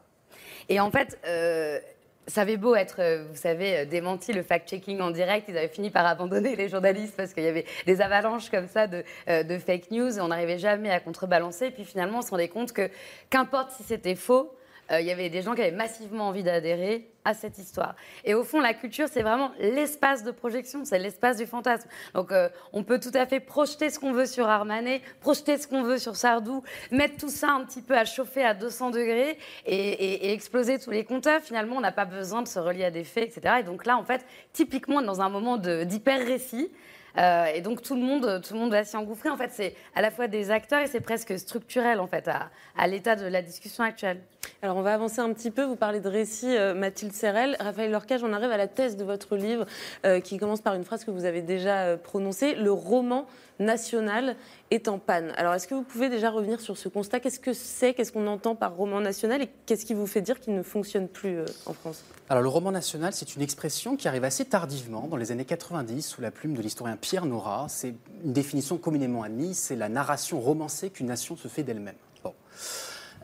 [0.68, 1.78] Et en fait, euh,
[2.26, 5.90] ça avait beau être, euh, vous savez, démenti le fact-checking en direct, ils avaient fini
[5.90, 9.90] par abandonner les journalistes parce qu'il y avait des avalanches comme ça de, de fake
[9.92, 11.66] news et on n'arrivait jamais à contrebalancer.
[11.66, 12.90] Et puis finalement, on se rendait compte que
[13.30, 14.52] qu'importe si c'était faux,
[14.90, 17.94] euh, il y avait des gens qui avaient massivement envie d'adhérer à cette histoire.
[18.24, 21.88] Et au fond, la culture, c'est vraiment l'espace de projection, c'est l'espace du fantasme.
[22.14, 25.66] Donc, euh, on peut tout à fait projeter ce qu'on veut sur Armanet, projeter ce
[25.66, 29.38] qu'on veut sur Sardou, mettre tout ça un petit peu à chauffer à 200 degrés
[29.64, 31.40] et, exploser tous les compteurs.
[31.40, 33.56] Finalement, on n'a pas besoin de se relier à des faits, etc.
[33.60, 36.70] Et donc là, en fait, typiquement, dans un moment d'hyper-récit,
[37.18, 39.29] euh, et donc tout le monde, tout le monde va s'y engouffrer.
[39.29, 42.87] En fait, c'est à la fois des acteurs et c'est presque structurel en fait à,
[42.87, 44.20] l'état de la discussion actuelle.
[44.62, 45.64] Alors on va avancer un petit peu.
[45.64, 47.57] Vous parlez de récit, euh, Mathilde Serrel.
[47.61, 49.66] Raphaël Lorcage, on arrive à la thèse de votre livre
[50.05, 52.55] euh, qui commence par une phrase que vous avez déjà prononcée.
[52.55, 53.27] Le roman
[53.59, 54.37] national
[54.70, 55.33] est en panne.
[55.37, 57.20] Alors, est-ce que vous pouvez déjà revenir sur ce constat?
[57.20, 57.94] Qu'est-ce que c'est?
[57.94, 59.42] Qu'est-ce qu'on entend par roman national?
[59.42, 62.05] Et qu'est-ce qui vous fait dire qu'il ne fonctionne plus euh, en France?
[62.29, 66.03] Alors, le roman national, c'est une expression qui arrive assez tardivement, dans les années 90,
[66.03, 67.66] sous la plume de l'historien Pierre Nora.
[67.68, 71.98] C'est une définition communément admise c'est la narration romancée qu'une nation se fait d'elle-même.
[72.24, 72.32] Bon.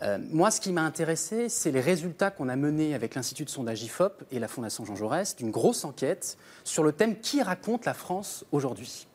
[0.03, 3.49] Euh, moi, ce qui m'a intéressé, c'est les résultats qu'on a menés avec l'Institut de
[3.49, 7.87] sondage IFOP et la Fondation Jean Jaurès d'une grosse enquête sur le thème Qui raconte
[7.87, 9.07] la France aujourd'hui?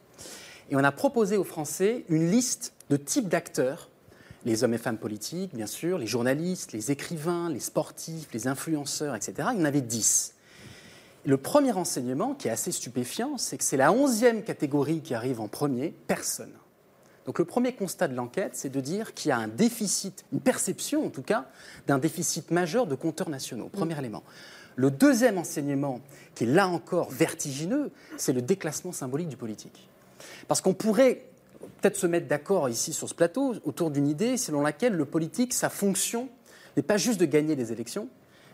[0.71, 3.91] Et on a proposé aux Français une liste de types d'acteurs,
[4.45, 9.15] les hommes et femmes politiques, bien sûr, les journalistes, les écrivains, les sportifs, les influenceurs,
[9.15, 9.49] etc.
[9.53, 10.34] Il y en avait dix.
[11.25, 15.41] Le premier enseignement, qui est assez stupéfiant, c'est que c'est la onzième catégorie qui arrive
[15.41, 16.51] en premier, personne.
[17.25, 20.39] Donc le premier constat de l'enquête, c'est de dire qu'il y a un déficit, une
[20.39, 21.47] perception en tout cas,
[21.87, 23.69] d'un déficit majeur de compteurs nationaux.
[23.69, 24.21] Premier élément.
[24.75, 26.01] Le deuxième enseignement,
[26.35, 29.89] qui est là encore vertigineux, c'est le déclassement symbolique du politique.
[30.47, 31.25] Parce qu'on pourrait
[31.81, 35.53] peut-être se mettre d'accord ici sur ce plateau autour d'une idée selon laquelle le politique,
[35.53, 36.29] sa fonction
[36.77, 38.09] n'est pas juste de gagner des élections,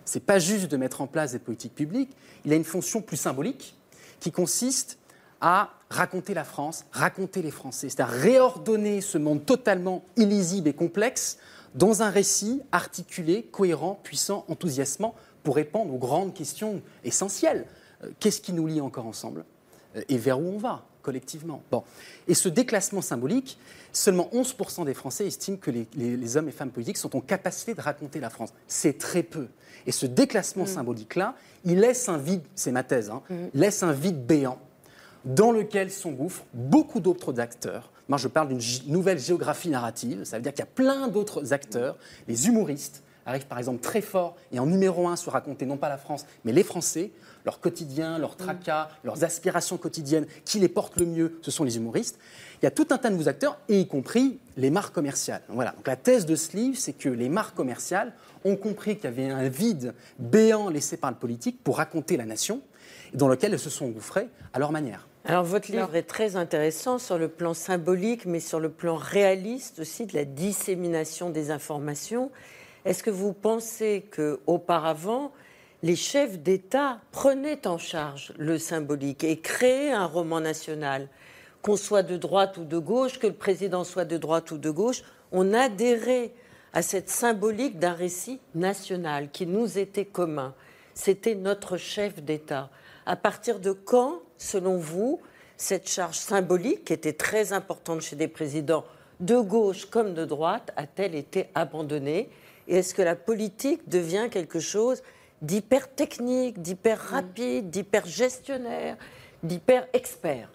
[0.06, 3.18] c'est pas juste de mettre en place des politiques publiques, il a une fonction plus
[3.18, 3.76] symbolique
[4.20, 4.98] qui consiste
[5.42, 11.38] à raconter la France, raconter les Français, c'est-à-dire réordonner ce monde totalement illisible et complexe
[11.74, 17.66] dans un récit articulé, cohérent, puissant, enthousiasmant pour répondre aux grandes questions essentielles.
[18.04, 19.46] Euh, qu'est-ce qui nous lie encore ensemble?
[19.96, 21.64] Euh, et vers où on va collectivement?
[21.72, 21.84] Bon.
[22.28, 23.58] Et ce déclassement symbolique,
[23.92, 27.82] seulement 11% des Français estiment que les, hommes et femmes politiques sont en capacité de
[27.82, 28.54] raconter la France.
[28.68, 29.48] C'est très peu.
[29.86, 30.68] Et ce déclassement mm.
[30.68, 33.36] symbolique-là, il laisse un vide, c'est ma thèse, hein, mm.
[33.54, 34.60] laisse un vide béant
[35.26, 37.92] dans lequel s'engouffrent beaucoup d'autres acteurs.
[38.10, 40.24] Moi, je parle d'une nouvelle géographie narrative.
[40.24, 41.96] Ça veut dire qu'il y a plein d'autres acteurs,
[42.28, 45.90] les humoristes, arrivent par exemple très fort et en numéro un se raconter non pas
[45.90, 47.12] la France, mais les Français,
[47.46, 51.78] leur quotidien, leurs tracas, leurs aspirations quotidiennes, qui les portent le mieux, ce sont les
[51.78, 52.20] humoristes.
[52.62, 55.42] Il y a tout un tas de nouveaux acteurs, et y compris les marques commerciales.
[55.50, 55.72] Voilà.
[55.72, 58.14] Donc la thèse de ce livre, c'est que les marques commerciales
[58.46, 62.26] ont compris qu'il y avait un vide béant laissé par le politique pour raconter la
[62.26, 62.62] nation,
[63.14, 65.08] dans lequel elles se sont engouffrées à leur manière.
[65.26, 69.80] Alors votre livre est très intéressant sur le plan symbolique, mais sur le plan réaliste
[69.80, 72.32] aussi de la dissémination des informations.
[72.84, 75.32] Est-ce que vous pensez que auparavant
[75.84, 81.08] les chefs d'État prenaient en charge le symbolique et créaient un roman national?
[81.62, 84.72] Qu'on soit de droite ou de gauche, que le président soit de droite ou de
[84.72, 86.32] gauche, on adhérait
[86.74, 90.56] à cette symbolique d'un récit national qui nous était commun.
[90.96, 92.72] C'était notre chef d'État.
[93.06, 95.22] À partir de quand, selon vous,
[95.56, 98.86] cette charge symbolique, qui était très importante chez des présidents
[99.20, 102.30] de gauche comme de droite, a-t-elle été abandonnée?
[102.72, 105.04] Et est-ce que la politique devient quelque chose
[105.42, 107.14] d'hyper technique, d'hyper mm.
[107.14, 108.98] rapide, d'hyper gestionnaire,
[109.44, 110.50] d'hyper expert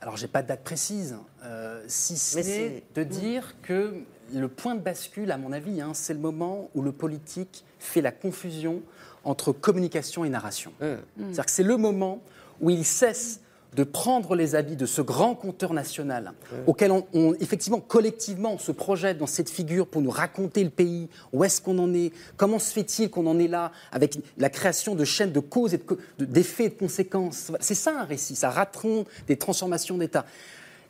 [0.00, 3.08] Alors, j'ai pas de date précise, euh, si c'est de mm.
[3.08, 3.94] dire que
[4.32, 8.00] le point de bascule, à mon avis, hein, c'est le moment où le politique fait
[8.00, 8.80] la confusion
[9.24, 10.72] entre communication et narration.
[10.80, 10.94] Mm.
[11.16, 12.22] C'est-à-dire que c'est le moment
[12.60, 13.40] où il cesse
[13.76, 16.32] de prendre les habits de ce grand conteur national
[16.66, 21.08] auquel on, effectivement collectivement on se projette dans cette figure pour nous raconter le pays,
[21.32, 24.94] où est-ce qu'on en est, comment se fait-il qu'on en est là avec la création
[24.94, 25.80] de chaînes de causes et
[26.18, 27.52] d'effets et de conséquences.
[27.60, 30.24] C'est ça un récit, ça raconte des transformations d'État.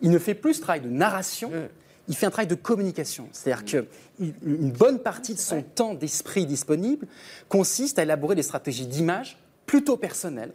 [0.00, 1.50] Il ne fait plus ce travail de narration.
[2.08, 3.28] Il fait un travail de communication.
[3.32, 7.08] C'est-à-dire qu'une bonne partie de son temps d'esprit disponible
[7.48, 10.52] consiste à élaborer des stratégies d'image plutôt personnelles,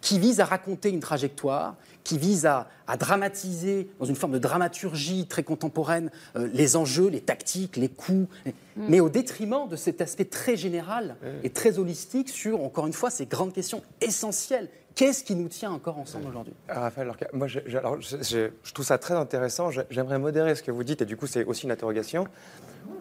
[0.00, 5.26] qui vise à raconter une trajectoire, qui vise à, dramatiser, dans une forme de dramaturgie
[5.26, 8.50] très contemporaine, euh, les enjeux, les tactiques, les coups, mm.
[8.76, 13.10] mais au détriment de cet aspect très général et très holistique sur, encore une fois,
[13.10, 14.68] ces grandes questions essentielles.
[14.98, 16.54] Qu'est-ce qui nous tient encore ensemble aujourd'hui?
[16.68, 19.70] Ah, Raphaël, moi, je, je, trouve ça très intéressant.
[19.90, 22.26] J'aimerais modérer ce que vous dites, et du coup, c'est aussi une interrogation.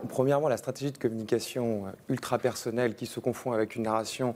[0.08, 4.36] Premièrement, la stratégie de communication euh, ultra personnelle qui se confond avec une narration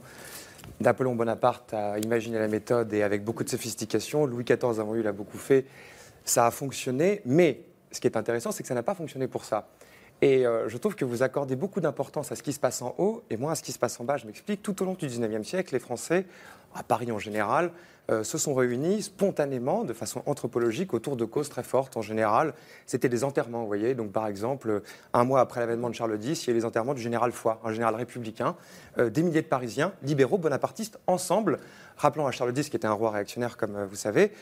[0.80, 4.26] Napoléon Bonaparte a imaginé la méthode et avec beaucoup de sophistication.
[4.26, 5.66] Louis XIV avant lui l'a beaucoup fait.
[6.24, 9.44] Ça a fonctionné, mais ce qui est intéressant, c'est que ça n'a pas fonctionné pour
[9.44, 9.68] ça.
[10.20, 12.94] Et euh, je trouve que vous accordez beaucoup d'importance à ce qui se passe en
[12.98, 14.16] haut et moins à ce qui se passe en bas.
[14.16, 14.62] Je m'explique.
[14.62, 16.26] Tout au long du 19e siècle, les Français,
[16.74, 17.72] à Paris en général,
[18.10, 21.96] euh, se sont réunis spontanément, de façon anthropologique, autour de causes très fortes.
[21.96, 22.52] En général,
[22.84, 23.94] c'était des enterrements, vous voyez.
[23.94, 26.94] Donc, par exemple, un mois après l'avènement de Charles X, il y a les enterrements
[26.94, 28.56] du général Foy, un général républicain.
[28.98, 31.60] Euh, des milliers de Parisiens, libéraux, bonapartistes, ensemble,
[31.96, 34.32] rappelant à Charles X, qui était un roi réactionnaire, comme euh, vous savez,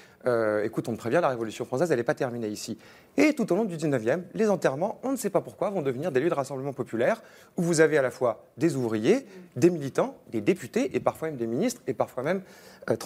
[0.64, 2.78] écoute, on te prévient, la Révolution française, elle n'est pas terminée ici.
[3.16, 6.12] Et tout au long du 19e, les enterrements, on ne sait pas pourquoi, vont devenir
[6.12, 7.22] des lieux de rassemblement populaire,
[7.56, 11.36] où vous avez à la fois des ouvriers, des militants, des députés, et parfois même
[11.36, 12.42] des ministres, et parfois même
[12.88, 12.96] euh,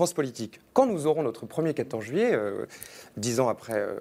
[0.73, 2.67] Quand nous aurons notre premier 14 juillet, euh,
[3.17, 3.95] dix ans après euh,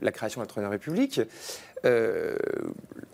[0.00, 1.20] la création de la Troisième République,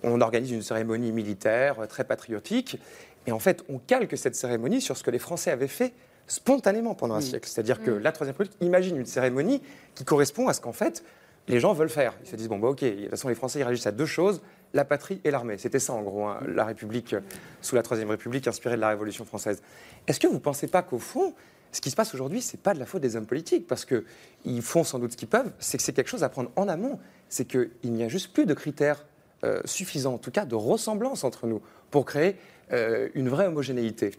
[0.03, 2.79] on organise une cérémonie militaire très patriotique.
[3.27, 5.93] Et en fait, on calque cette cérémonie sur ce que les Français avaient fait
[6.27, 7.49] spontanément pendant un siècle.
[7.49, 9.63] C'est-à-dire que la Troisième République imagine une cérémonie
[9.95, 11.05] qui correspond à ce qu'en fait
[11.49, 12.15] les gens veulent faire.
[12.25, 14.07] Ils se disent, bon, bah, ok, de toute façon, les Français ils réagissent à deux
[14.07, 14.43] choses,
[14.75, 15.59] la patrie et l'armée.
[15.59, 17.15] C'était ça, en gros, hein, la République,
[17.63, 19.63] sous la Troisième République, inspirée de la Révolution française.
[20.07, 21.35] Est-ce que vous ne pensez pas qu'au fond,
[21.73, 23.85] ce qui se passe aujourd'hui, ce n'est pas de la faute des hommes politiques, parce
[23.85, 26.69] qu'ils font sans doute ce qu'ils peuvent, c'est que c'est quelque chose à prendre en
[26.69, 26.99] amont.
[27.29, 29.05] C'est qu'il n'y a juste plus de critères
[29.45, 32.37] euh, suffisants, en tout cas de ressemblance entre nous, pour créer
[32.73, 34.13] euh, une vraie homogénéité.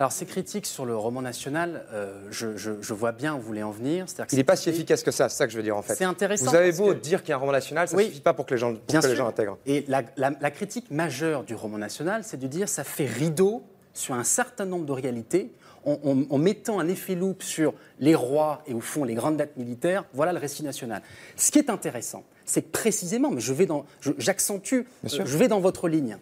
[0.00, 3.70] Alors, ces critiques sur le roman national, euh, je, vois bien où vous voulez en
[3.70, 4.06] venir.
[4.32, 5.94] Il n'est pas si efficace que ça, c'est ça que je veux dire en fait.
[5.94, 6.50] C'est intéressant.
[6.50, 8.44] Vous avez beau dire qu'il y a un roman national, ça ne suffit pas pour
[8.44, 9.56] que les gens, que les gens intègrent.
[9.66, 14.14] Et la, la critique majeure du roman national, c'est de dire ça fait rideau sur
[14.14, 15.52] un certain nombre de réalités
[15.84, 20.04] en, mettant un effet loupe sur les rois et au fond les grandes dates militaires,
[20.12, 21.02] voilà le récit national.
[21.36, 23.84] Ce qui est intéressant, c'est que précisément, mais je vais dans,
[24.18, 26.18] j'accentue, je, vais dans votre ligne.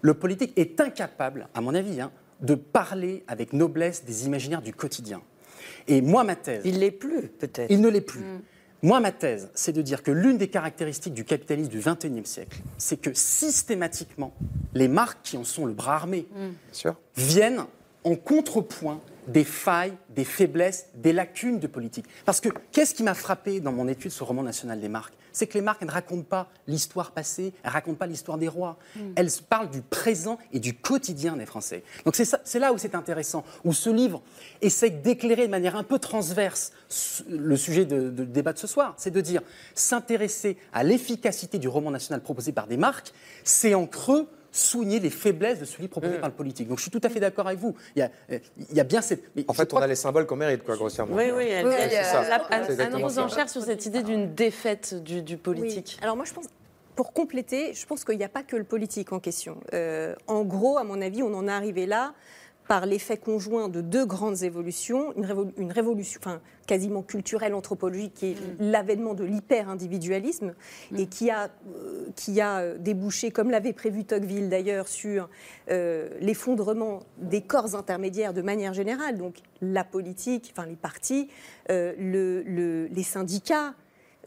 [0.00, 2.10] le politique est incapable, à mon avis, hein,
[2.40, 5.22] de parler avec noblesse des imaginaires du quotidien.
[5.88, 6.62] Et moi, ma thèse.
[6.64, 7.70] Il l'est plus, peut-être.
[7.70, 8.24] Il ne l'est plus.
[8.82, 12.58] Moi, ma thèse, c'est de dire que l'une des caractéristiques du capitalisme du XXIe siècle,
[12.78, 14.34] c'est que systématiquement,
[14.74, 16.26] les marques qui en sont le bras armé
[17.16, 17.64] viennent
[18.04, 22.06] en contrepoint des failles, des faiblesses, des lacunes de politique.
[22.24, 25.14] Parce que qu'est-ce qui m'a frappé dans mon étude sur le roman national des marques?
[25.32, 28.48] C'est que les marques ne racontent pas l'histoire passée, elles ne racontent pas l'histoire des
[28.48, 28.76] rois.
[29.14, 31.84] Elles parlent du présent et du quotidien des Français.
[32.04, 34.22] Donc c'est là où c'est intéressant, où ce livre
[34.60, 36.72] essaie d'éclairer de manière un peu transverse
[37.28, 38.94] le sujet de, de débat de ce soir.
[38.98, 39.40] C'est de dire
[39.74, 43.12] s'intéresser à l'efficacité du roman national proposé par des marques,
[43.44, 46.68] c'est en creux souligner les faiblesses de celui proposé par le politique.
[46.68, 47.74] Donc je suis tout à fait d'accord avec vous.
[47.96, 48.38] Il y a, euh,
[48.70, 49.24] il y a bien cette...
[49.34, 51.16] mais En fait, on a les symboles qu'on mérite, quoi, grossièrement.
[51.16, 55.96] Oui, oui, elle, Oui, elle- sur cette idée d'une défaite du, du politique.
[55.98, 56.04] Oui.
[56.04, 56.46] Alors moi, je pense,
[56.94, 59.58] pour compléter, je pense qu'il n'y a pas que le politique en question.
[59.72, 62.12] Euh, en gros, à mon avis, on en est arrivé là
[62.72, 68.14] par l'effet conjoint de deux grandes évolutions, une, révolu- une révolution enfin, quasiment culturelle, anthropologique,
[68.14, 70.54] qui est l'avènement de l'hyper-individualisme,
[70.96, 75.28] et qui a, euh, qui a euh, débouché, comme l'avait prévu Tocqueville d'ailleurs, sur
[75.70, 81.28] euh, l'effondrement des corps intermédiaires de manière générale, donc la politique, enfin les partis,
[81.68, 83.74] euh, le- le- les syndicats,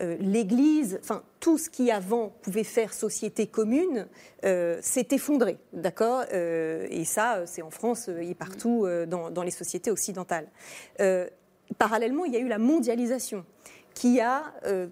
[0.02, 4.08] euh, l'Église, enfin tout ce qui avant pouvait faire société commune,
[4.43, 9.91] euh, s'est effondré, d'accord Euh, Et ça, c'est en France et partout dans, les sociétés
[9.91, 10.48] occidentales.
[11.78, 13.46] Parallèlement, il y a eu la mondialisation
[13.96, 14.88] qui a, euh,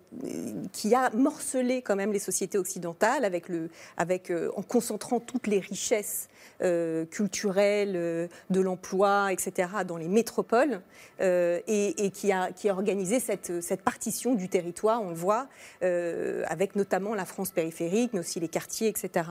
[0.71, 5.45] qui a morcelé quand même les sociétés occidentales avec le, avec, euh, en concentrant toutes
[5.45, 6.29] les richesses
[6.61, 10.81] euh, culturelles, de l'emploi, etc., dans les métropoles,
[11.19, 15.47] et, qui, a, qui a organisé cette, cette partition du territoire, on le voit,
[15.81, 19.27] avec notamment la France périphérique, mais aussi les quartiers, etc.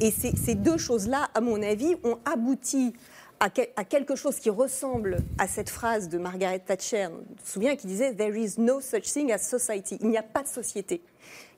[0.00, 2.94] Et ces deux choses-là, à mon avis, ont abouti
[3.40, 7.24] à, quel- à quelque chose qui ressemble à cette phrase de Margaret Thatcher, je me
[7.44, 9.98] souviens, qui disait There is no such thing as society.
[10.00, 11.02] Il n'y a pas de société.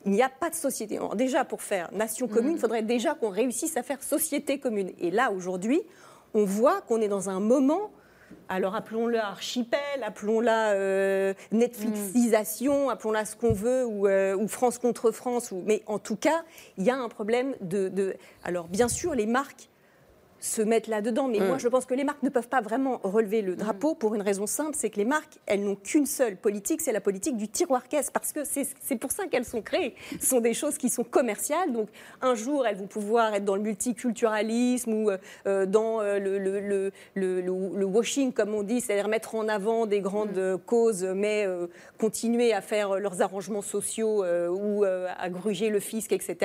[0.04, 0.96] Il n'y a pas de société.
[0.96, 4.92] Alors déjà, pour faire nation commune, il faudrait déjà qu'on réussisse à faire société commune.
[5.00, 5.82] Et là, aujourd'hui,
[6.34, 7.90] on voit qu'on est dans un moment
[8.50, 15.10] alors appelons-la archipel, appelons-la euh, Netflixisation, appelons-la ce qu'on veut, ou, euh, ou France contre
[15.10, 15.50] France.
[15.50, 15.62] Ou...
[15.66, 16.44] Mais en tout cas,
[16.76, 19.68] il y a un problème de, de- Alors bien sûr, les marques
[20.40, 21.46] se mettent là-dedans, mais Mm.
[21.46, 24.22] moi je pense que les marques ne peuvent pas vraiment relever le drapeau pour une
[24.22, 27.48] raison simple, c'est que les marques, elles n'ont qu'une seule politique, c'est la politique du
[27.48, 29.94] tiroir-caisse, parce que c'est pour ça qu'elles sont créées.
[30.20, 31.88] Ce sont des choses qui sont commerciales, donc
[32.20, 35.10] un jour elles vont pouvoir être dans le multiculturalisme ou
[35.46, 36.60] euh, dans euh, le, le-
[37.14, 41.44] le- le- washing, comme on dit, c'est-à-dire mettre en avant des grandes euh, causes, mais
[41.46, 41.66] euh,
[41.98, 46.36] continuer à faire euh, leurs arrangements sociaux euh, ou euh, à gruger le fisc, etc.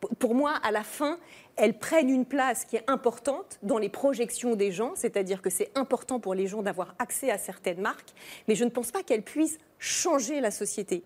[0.00, 1.18] P- Pour moi, à la fin,
[1.58, 5.70] elles prennent une place qui est importante dans les projections des gens, c'est-à-dire que c'est
[5.76, 8.14] important pour les gens d'avoir accès à certaines marques,
[8.46, 11.02] mais je ne pense pas qu'elles puissent changer la société.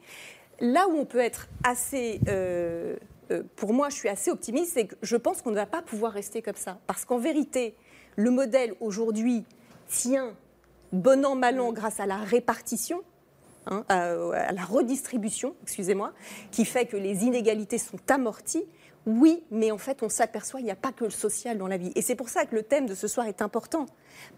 [0.60, 2.20] Là où on peut être assez...
[2.28, 2.96] euh,
[3.30, 5.82] euh, pour moi, je suis assez optimiste, c'est que je pense qu'on ne va pas
[5.82, 6.78] pouvoir rester comme ça.
[6.86, 7.74] Parce qu'en vérité,
[8.16, 9.44] le modèle aujourd'hui
[9.88, 10.34] tient
[10.92, 13.02] bon an, mal an grâce à la répartition,
[13.66, 16.12] hein, à, à la redistribution, excusez-moi,
[16.50, 18.64] qui fait que les inégalités sont amorties.
[19.06, 21.76] Oui, mais en fait, on s'aperçoit qu'il n'y a pas que le social dans la
[21.76, 21.92] vie.
[21.96, 23.86] Et c'est pour ça que le thème de ce soir est important.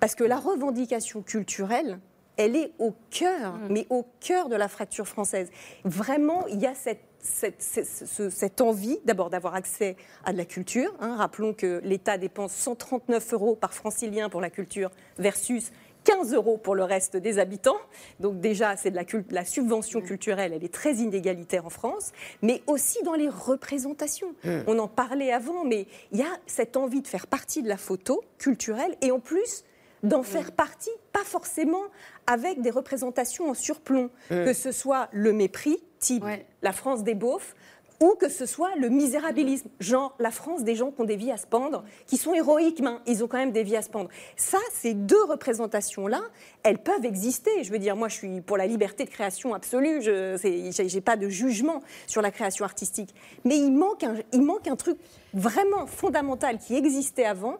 [0.01, 1.99] Parce que la revendication culturelle,
[2.37, 5.51] elle est au cœur, mais au cœur de la fracture française.
[5.85, 10.39] Vraiment, il y a cette, cette, cette- ce- cette envie, d'abord, d'avoir accès à de
[10.39, 10.93] la culture.
[11.01, 11.17] hein.
[11.17, 15.71] Rappelons que l'État dépense 139 euros par francilien pour la culture versus
[16.05, 17.79] 15 euros pour le reste des habitants.
[18.21, 22.13] Donc déjà, c'est de la, cul- la subvention culturelle, elle est très inégalitaire en France,
[22.43, 24.35] mais aussi dans les représentations.
[24.45, 24.61] Mm.
[24.67, 27.77] On en parlait avant, mais il y a cette envie de faire partie de la
[27.79, 29.65] photo culturelle et en plus
[30.03, 31.81] d'en faire partie, pas forcément
[32.27, 34.45] avec des représentations en surplomb, Mm.
[34.45, 36.25] que ce soit le mépris, type
[36.61, 37.55] la France des beaufs,
[38.01, 41.31] ou que ce soit le misérabilisme, genre la France des gens qui ont des vies
[41.31, 43.89] à se pendre, qui sont héroïques, mais ils ont quand même des vies à se
[43.89, 44.09] pendre.
[44.37, 46.21] Ça, ces deux représentations-là,
[46.63, 47.51] elles peuvent exister.
[47.63, 50.03] Je veux dire, moi, je suis pour la liberté de création absolue.
[50.03, 50.37] Je
[50.73, 53.15] j'ai pas de jugement sur la création artistique,
[53.45, 54.99] mais il manque un, il manque un truc
[55.33, 57.59] vraiment fondamental qui existait avant,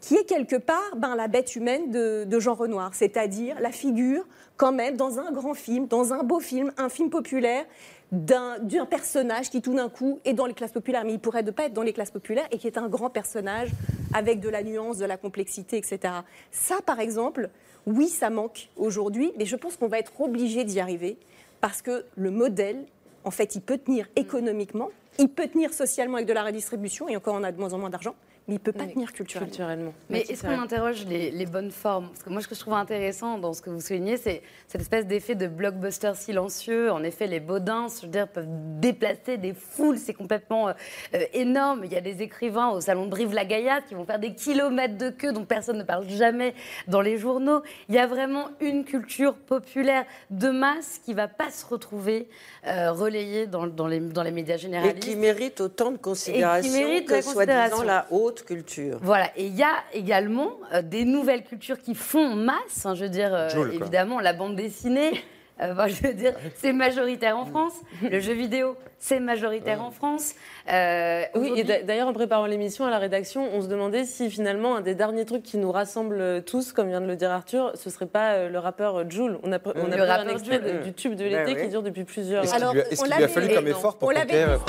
[0.00, 4.24] qui est quelque part ben, la bête humaine de, de Jean Renoir, c'est-à-dire la figure,
[4.56, 7.64] quand même, dans un grand film, dans un beau film, un film populaire,
[8.12, 11.50] d'un personnage qui tout d'un coup est dans les classes populaires, mais il pourrait ne
[11.50, 13.70] pas être dans les classes populaires, et qui est un grand personnage
[14.14, 16.14] avec de la nuance, de la complexité, etc.
[16.50, 17.50] Ça, par exemple,
[17.86, 21.18] oui, ça manque aujourd'hui, mais je pense qu'on va être obligé d'y arriver,
[21.60, 22.84] parce que le modèle,
[23.24, 27.16] en fait, il peut tenir économiquement, il peut tenir socialement avec de la redistribution, et
[27.16, 28.14] encore on a de moins en moins d'argent,
[28.48, 29.48] mais il ne peut pas tenir culturellement.
[29.48, 29.94] culturellement.
[30.08, 32.08] Mais est-ce qu'on interroge les, les, bonnes formes?
[32.10, 34.80] Parce que moi, ce que je trouve intéressant dans ce que vous soulignez, c'est cette
[34.80, 36.92] espèce d'effet de blockbuster silencieux.
[36.92, 39.98] En effet, les Baudins, je veux dire, peuvent déplacer des foules.
[39.98, 40.72] C'est complètement euh,
[41.14, 41.82] euh, énorme.
[41.84, 45.10] Il y a des écrivains au salon de Brive-la-Gaillarde qui vont faire des kilomètres de
[45.10, 46.54] queue dont personne ne parle jamais
[46.86, 47.62] dans les journaux.
[47.88, 52.28] Il y a vraiment une culture populaire de masse qui ne va pas se retrouver
[52.68, 54.98] euh, relayée dans, dans, les, dans les médias généralistes.
[54.98, 58.98] Et qui mérite autant de considération que soi-disant la haute culture.
[59.02, 63.04] Voilà, et il y a également euh, des nouvelles cultures qui font masse, hein, je
[63.04, 65.12] veux dire, euh, évidemment, la bande dessinée.
[65.58, 67.72] Euh, je veux dire, c'est majoritaire en France.
[68.02, 70.34] Le jeu vidéo, c'est majoritaire en France.
[70.68, 74.82] oui, et d'ailleurs, en préparant l'émission à la rédaction, on se demandait si finalement un
[74.82, 78.04] des derniers trucs qui nous rassemble tous, comme vient de le dire Arthur, ce serait
[78.04, 79.38] pas le rappeur Joule.
[79.44, 82.44] On a, on a un extrait du tube de l'été bah qui dure depuis plusieurs.
[82.44, 84.60] Est-ce qu'il lui, a fallu comme effort pour conquérir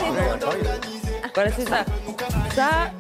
[1.33, 1.83] Voilà, c'est ça.
[2.55, 2.91] Ça,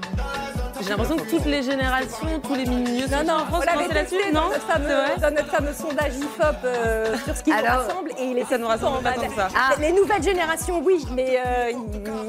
[0.81, 4.31] j'ai l'impression que toutes les générations, tous les milieux non, non, en France, on là-dessus,
[4.33, 8.25] non notre, fameux, dans notre fameux sondage IFOP euh, sur ce qui nous rassemble, et
[8.25, 9.47] il est ça nous rassemble pas tant ça.
[9.55, 9.75] Ah.
[9.79, 11.71] Les nouvelles générations, oui, mais euh,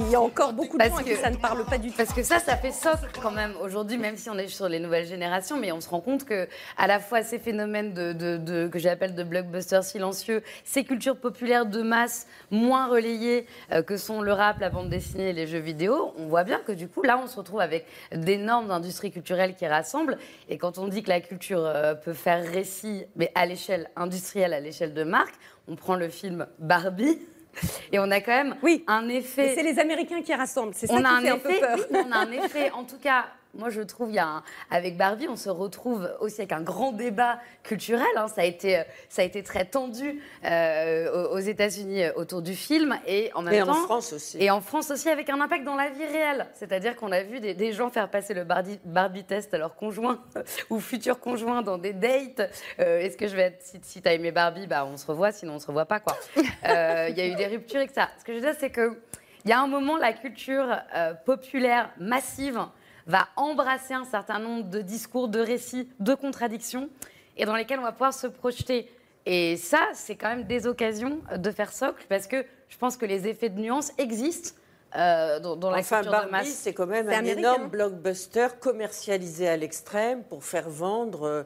[0.00, 1.96] il y a encore beaucoup de points que, ça ne parle pas du tout.
[1.96, 4.80] Parce que ça, ça fait socle quand même aujourd'hui, même si on est sur les
[4.80, 8.68] nouvelles générations, mais on se rend compte que à la fois ces phénomènes de, de,
[8.68, 14.22] que j'appelle de blockbuster silencieux, ces cultures populaires de masse moins relayées euh, que sont
[14.22, 17.02] le rap, la bande dessinée et les jeux vidéo, on voit bien que du coup
[17.02, 20.18] là, on se retrouve avec des normes d'industrie culturelle qui rassemblent.
[20.48, 24.54] Et quand on dit que la culture euh, peut faire récit, mais à l'échelle industrielle,
[24.54, 25.34] à l'échelle de marque,
[25.66, 27.18] on prend le film Barbie.
[27.92, 28.84] Et on a quand même oui.
[28.86, 29.54] un effet.
[29.54, 31.78] C'est les Américains qui rassemblent, c'est ça on qui a fait un, peu peur.
[31.90, 33.24] on a un effet, en tout cas,
[33.54, 36.92] moi, je trouve, il y a avec Barbie, on se retrouve aussi avec un grand
[36.92, 38.06] débat culturel.
[38.16, 38.28] Hein.
[38.28, 42.98] Ça, a été, ça a été très tendu euh, aux États-Unis euh, autour du film
[43.06, 43.70] et en même et temps.
[43.70, 44.36] en France aussi.
[44.38, 46.46] Et en France aussi, avec un impact dans la vie réelle.
[46.54, 50.22] C'est-à-dire qu'on a vu des, gens faire passer le Barbie, Barbie test à leurs conjoints
[50.70, 52.50] ou futurs conjoints dans des dates.
[52.80, 53.62] Euh, est-ce que je vais être.
[53.62, 56.00] Si, si tu as aimé Barbie, bah, on se revoit, sinon on se revoit pas,
[56.00, 56.16] quoi.
[56.36, 58.10] Il y a eu des ruptures et que ça.
[58.18, 59.00] Ce que je veux dire, c'est que.
[59.44, 60.76] Il y a un moment, la culture
[61.24, 62.60] populaire massive
[63.08, 66.88] va embrasser un certain nombre de discours, de récits, de contradictions,
[67.36, 68.88] et dans lesquels on va pouvoir se projeter.
[69.26, 73.06] Et ça, c'est quand même des occasions de faire socle, parce que je pense que
[73.06, 74.54] les effets de nuance existent.
[74.96, 76.48] Euh, dans, la enfin, culture de masse.
[76.48, 81.42] c'est quand même un énorme blockbuster commercialisé à l'extrême pour faire vendre euh,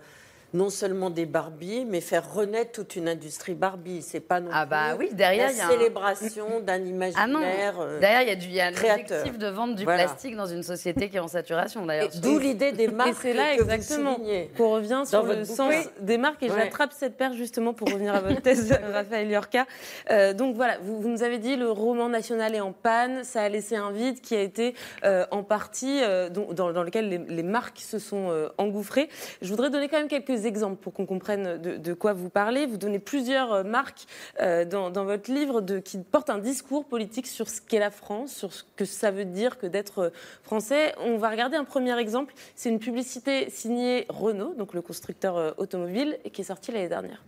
[0.55, 4.03] non seulement des Barbies, mais faire renaître toute une industrie Barbie.
[4.03, 7.75] C'est pas non ah bah plus oui, derrière, la célébration d'un imaginaire.
[7.81, 10.63] Ah derrière, il y a, du, y a l'objectif de vendre du plastique dans une
[10.63, 11.87] société qui est en saturation.
[11.87, 13.11] D'ailleurs, d'où l'idée des marques.
[13.11, 14.19] Et c'est là exactement
[14.57, 16.43] qu'on revient sur le sens des marques.
[16.43, 19.67] Et j'attrape cette paire justement pour revenir à votre thèse, Raphaël Yorka.
[20.11, 23.25] Euh, donc voilà, vous, nous avez dit le roman national est en panne.
[23.25, 24.75] Ça a laissé un vide qui a été
[25.05, 29.09] euh, en partie euh, dans, dans, lequel les, les, marques se sont engouffrées.
[29.41, 32.67] Je voudrais donner quand même quelques exemples pour qu'on comprenne de, quoi vous parlez.
[32.67, 34.07] Vous donnez plusieurs euh, marques
[34.41, 38.33] euh, dans, votre livre de, qui portent un discours politique sur ce qu'est la France,
[38.33, 40.11] sur ce que ça veut dire que d'être euh,
[40.43, 40.95] français.
[41.01, 42.35] On va regarder un premier exemple.
[42.55, 47.23] C'est une publicité signée Renault, donc le constructeur automobile, qui est sortie l'année dernière.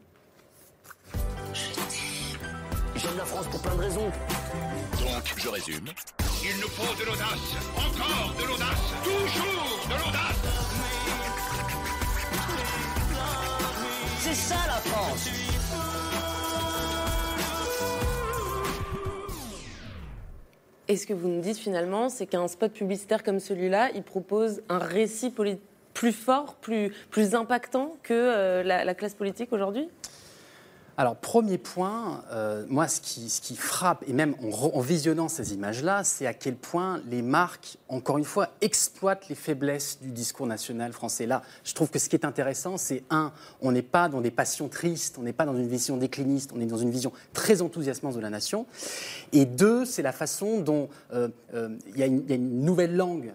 [2.97, 4.11] J'aime la France pour plein de raisons.
[5.01, 5.87] Donc, je résume.
[6.47, 10.74] Il nous faut de l'audace, encore de l'audace, toujours de l'audace.
[14.25, 15.29] C'est ça la France.
[20.89, 24.62] Et ce que vous nous dites finalement, c'est qu'un spot publicitaire comme celui-là, il propose
[24.70, 25.31] un récit
[25.93, 29.91] plus fort, plus, impactant que euh, la classe politique aujourd'hui?
[30.97, 36.26] Alors, premier point, euh, moi, ce qui, frappe, et même en, visionnant ces images-là, c'est
[36.26, 41.26] à quel point les marques, encore une fois, exploitent les faiblesses du discours national français.
[41.26, 44.30] Là, je trouve que ce qui est intéressant, c'est un, on n'est pas dans des
[44.30, 47.61] passions tristes, on n'est pas dans une vision décliniste, on est dans une vision très
[47.61, 48.66] enthousiasmante de la nation.
[49.32, 53.32] Et deux, c'est la façon dont euh, euh, il y, a une nouvelle langue,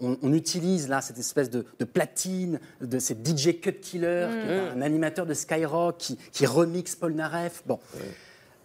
[0.00, 4.78] on, utilise là cette espèce de, platine, de ces DJ Cut Killer, qui est mm.
[4.78, 7.62] un animateur de Skyrock qui, qui remixe Paul Naref.
[7.66, 7.78] Bon.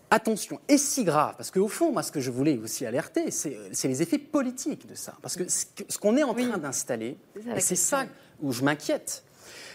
[0.09, 3.87] Attention, et si grave, parce qu'au fond, moi, ce que je voulais aussi alerter, c'est
[3.87, 5.13] les effets politiques de ça.
[5.21, 7.17] Parce que ce qu'on est en train d'installer,
[7.55, 8.05] et c'est ça
[8.41, 9.23] où je m'inquiète,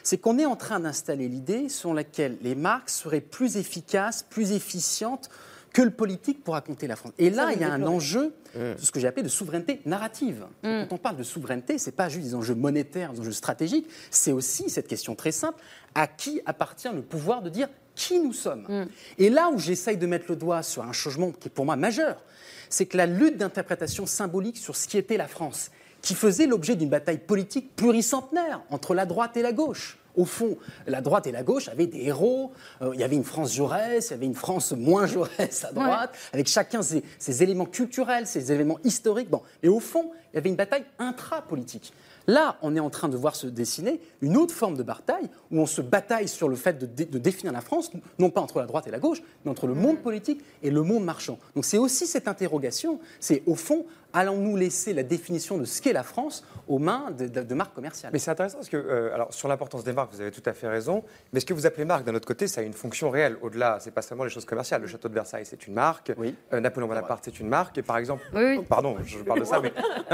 [0.02, 4.52] c'est qu'on est en train d'installer l'idée selon laquelle les marques seraient plus efficaces, plus
[4.52, 5.28] efficientes
[5.72, 7.12] que le politique pour raconter la France.
[7.18, 10.46] Et là, il y a un enjeu, de ce que j'ai appelé de souveraineté narrative.
[10.62, 10.82] Mm.
[10.88, 13.88] Quand on parle de souveraineté, ce n'est pas juste des enjeux monétaires, des enjeux stratégiques,
[14.10, 15.62] c'est aussi cette question très simple,
[15.94, 18.66] à qui appartient le pouvoir de dire qui nous sommes?
[18.68, 18.88] Mm.
[19.18, 21.76] Et là où j'essaye de mettre le doigt sur un changement qui est pour moi
[21.76, 22.22] majeur,
[22.68, 25.70] c'est que la lutte d'interprétation symbolique sur ce qui était la France,
[26.00, 29.98] qui faisait l'objet d'une bataille politique pluricentenaire entre la droite et la gauche.
[30.16, 30.56] Au fond,
[30.86, 32.52] la droite et la gauche avaient des héros.
[32.82, 35.72] Euh, il y avait une France Jaurès, il y avait une France moins Jaurès à
[35.72, 39.30] droite, avec chacun ses, ses éléments culturels, ses éléments historiques.
[39.30, 39.42] Bon.
[39.62, 41.92] Et au fond, il y avait une bataille intra-politique.
[42.28, 45.58] Là, on est en train de voir se dessiner une autre forme de bataille, où
[45.58, 47.90] on se bataille sur le fait de, dé- de définir la France,
[48.20, 50.82] non pas entre la droite et la gauche, mais entre le monde politique et le
[50.82, 51.38] monde marchand.
[51.56, 55.92] Donc c'est aussi cette interrogation, c'est au fond, allons-nous laisser la définition de ce qu'est
[55.92, 58.10] la France aux mains de, de- de marques commerciales?
[58.12, 60.52] Mais c'est intéressant parce que, euh, alors, sur l'importance des marques, vous avez tout à
[60.52, 61.02] fait raison.
[61.32, 63.36] Mais ce que vous appelez marque, d'un autre côté, ça a une fonction réelle.
[63.42, 64.80] Au-delà, c'est pas seulement les choses commerciales.
[64.82, 66.12] Le château de Versailles, c'est une marque.
[66.52, 67.78] Euh, Napoléon Bonaparte, c'est une marque.
[67.78, 68.22] Et par exemple,
[68.68, 69.72] pardon, je parle de ça, mais,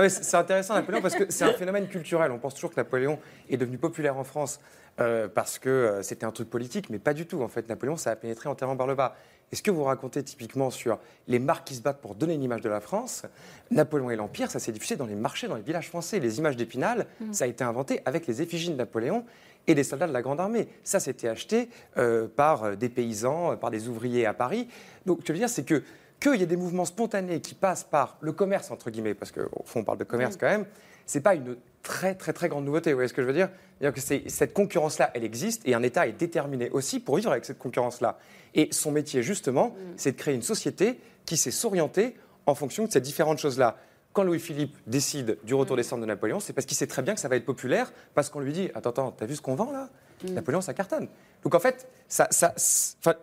[0.08, 2.30] c'est c'est intéressant Napoléon parce que c'est un phénomène culturel.
[2.32, 3.18] On pense toujours que Napoléon
[3.50, 4.60] est devenu populaire en France
[5.00, 7.42] euh, parce que euh, c'était un truc politique, mais pas du tout.
[7.42, 9.14] En fait, Napoléon, ça a pénétré entièrement par le bas.
[9.50, 12.42] Et ce que vous racontez typiquement sur les marques qui se battent pour donner une
[12.42, 13.22] image de la France,
[13.70, 16.20] Napoléon et l'Empire, ça s'est diffusé dans les marchés, dans les villages français.
[16.20, 17.32] Les images d'Épinal, Mm.
[17.32, 19.24] ça a été inventé avec les effigies de Napoléon
[19.66, 20.68] et des soldats de la Grande Armée.
[20.84, 24.68] Ça, c'était acheté euh, par euh, des paysans, euh, par des ouvriers à Paris.
[25.06, 25.82] Donc, ce que je veux dire, c'est que
[26.20, 29.62] qu'il y ait des mouvements spontanés qui passent par le commerce, entre guillemets, parce qu'au
[29.64, 30.66] fond, on parle de commerce quand même,
[31.08, 32.92] c'est pas une très, très, très grande nouveauté.
[32.92, 33.48] Vous voyez ce que je veux dire?
[33.80, 37.32] C'est-à-dire que c'est- cette concurrence-là, elle existe et un État est déterminé aussi pour vivre
[37.32, 38.18] avec cette concurrence-là.
[38.54, 42.92] Et son métier, justement, c'est de créer une société qui sait s'orienter en fonction de
[42.92, 43.76] ces différentes choses-là.
[44.12, 47.14] Quand Louis-Philippe décide du retour des cendres de Napoléon, c'est parce qu'il sait très bien
[47.14, 49.54] que ça va être populaire, parce qu'on lui dit Attends, attends, t'as vu ce qu'on
[49.54, 49.88] vend là?
[50.32, 51.08] Napoléon, ça cartonne.
[51.44, 53.14] Donc en fait, ça, ça, c'est- enfin,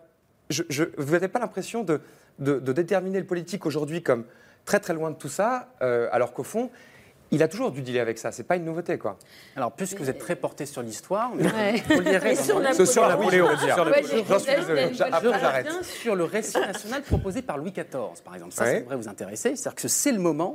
[0.48, 2.00] je, je- vous n'avez pas l'impression de,
[2.38, 4.24] de- de déterminer le politique aujourd'hui comme
[4.64, 6.70] très très loin de tout ça, euh, alors qu'au fond,
[7.30, 8.30] il a toujours dû dealer avec ça.
[8.32, 9.16] C'est pas une nouveauté, quoi.
[9.56, 11.82] Alors, puisque vous êtes très porté sur l'histoire, Ouais.
[11.88, 12.74] vous lirez sur Napoléon.
[12.74, 13.74] Ce soir, Napoléon, Oui, on va dire.
[13.74, 15.66] sur Ouais, j'arrête.
[15.68, 18.52] reviens sur le récit national proposé par Louis XIV, par exemple.
[18.52, 18.74] Ça, Ouais.
[18.74, 19.56] ça devrait vous intéresser.
[19.56, 20.54] C'est-à-dire que c'est le moment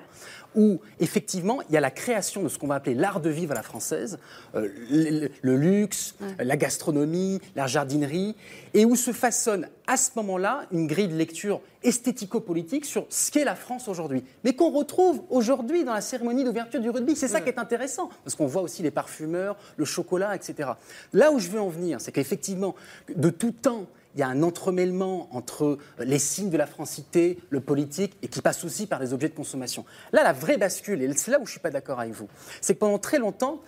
[0.56, 3.52] où, effectivement, il y a la création de ce qu'on va appeler l'art de vivre
[3.52, 4.20] à la française,
[4.56, 8.36] euh, le, le luxe, la gastronomie, la jardinerie,
[8.74, 13.43] et où se façonne à ce moment-là une grille de lecture esthético-politique sur ce qu'est
[13.43, 17.16] la France aujourd'hui, mais qu'on retrouve aujourd'hui dans la cérémonie d'ouverture du rugby.
[17.16, 20.72] C'est ça qui est intéressant, parce qu'on voit aussi les parfumeurs, le chocolat, etc.
[21.14, 22.76] Là où je veux en venir, c'est qu'effectivement,
[23.14, 27.62] de tout temps, il y a un entremêlement entre les signes de la francité, le
[27.62, 29.86] politique, et qui passe aussi par les objets de consommation.
[30.12, 32.28] Là, la vraie bascule, et c'est là où je ne suis pas d'accord avec vous,
[32.59, 33.62] c'est que pendant très longtemps,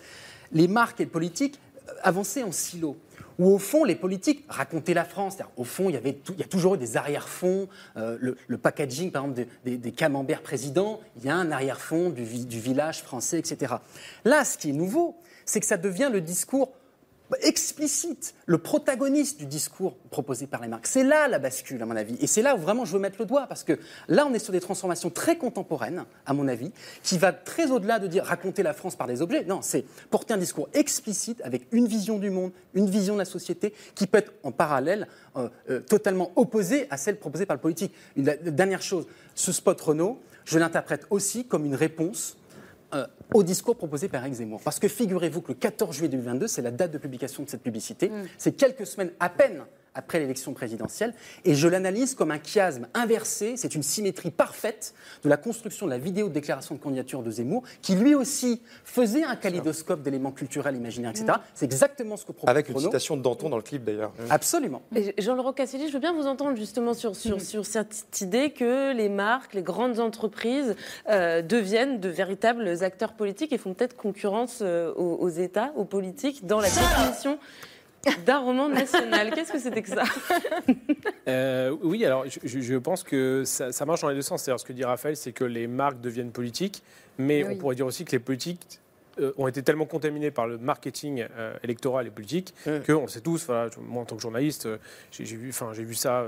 [0.52, 2.96] les marques et le politique euh, avançaient en silo.
[3.38, 5.38] Où au fond, les politiques racontaient la France.
[5.56, 7.68] Au fond, il y, avait tout- il y a toujours eu des arrière-fonds.
[7.96, 13.02] Euh, le, packaging, par exemple, des, camemberts présidents, il y a un arrière-fond du village
[13.02, 13.74] français, etc.
[14.24, 16.70] Là, ce qui est nouveau, c'est que ça devient le discours
[17.42, 20.86] explicite, le protagoniste du discours proposé par les marques.
[20.86, 22.16] C'est là la bascule, à mon avis.
[22.20, 24.38] Et c'est là où vraiment je veux mettre le doigt, parce que là, on est
[24.38, 26.70] sur des transformations très contemporaines, à mon avis,
[27.02, 29.44] qui va très au-delà de dire raconter la France par des objets.
[29.44, 33.24] Non, c'est porter un discours explicite avec une vision du monde, une vision de la
[33.24, 37.62] société, qui peut être en parallèle euh, euh, totalement opposée à celle proposée par le
[37.62, 37.94] politique.
[38.16, 42.36] Une dernière chose, ce spot Renault, je l'interprète aussi comme une réponse
[42.94, 44.60] euh, au discours proposé par Eric Zemmour.
[44.62, 47.62] Parce que figurez-vous que le 14 juillet 2022, c'est la date de publication de cette
[47.62, 48.10] publicité.
[48.38, 49.64] C'est quelques semaines à peine
[49.94, 51.14] après l'élection présidentielle.
[51.44, 53.54] Et je l'analyse comme un chiasme inversé.
[53.56, 57.30] C'est une symétrie parfaite de la construction de la vidéo de déclaration de candidature de
[57.30, 61.26] Zemmour, qui lui aussi faisait un kaléidoscope d'éléments culturels, imaginaires, etc.
[61.28, 61.40] Mm.
[61.54, 62.88] C'est exactement ce que propose Avec une Renaud.
[62.88, 64.12] citation de Danton dans le clip d'ailleurs.
[64.30, 64.82] Absolument.
[64.94, 68.92] Et Jean-Laurent Casselli, je veux bien vous entendre justement sur, sur, sur cette idée que
[68.92, 70.74] les marques, les grandes entreprises
[71.08, 75.84] euh, deviennent de véritables acteurs politiques et font peut-être concurrence euh, aux, aux États, aux
[75.84, 77.38] politiques, dans la définition
[78.26, 79.30] d'un roman national.
[79.34, 80.04] Qu'est-ce que c'était que ça?
[81.26, 84.42] Euh, oui, alors je, pense que ça, ça marche dans les deux sens.
[84.42, 86.82] C'est-à-dire ce que dit Raphaël, c'est que les marques deviennent politiques,
[87.18, 87.54] mais Oui.
[87.54, 88.80] on pourrait dire aussi que les politiques
[89.20, 92.52] euh, ont été tellement contaminés par le marketing euh, électoral et politique
[92.86, 93.46] qu'on le sait tous.
[93.46, 94.78] Voilà, moi, en tant que journaliste, euh,
[95.12, 96.26] j'ai j'ai vu, enfin, j'ai vu ça.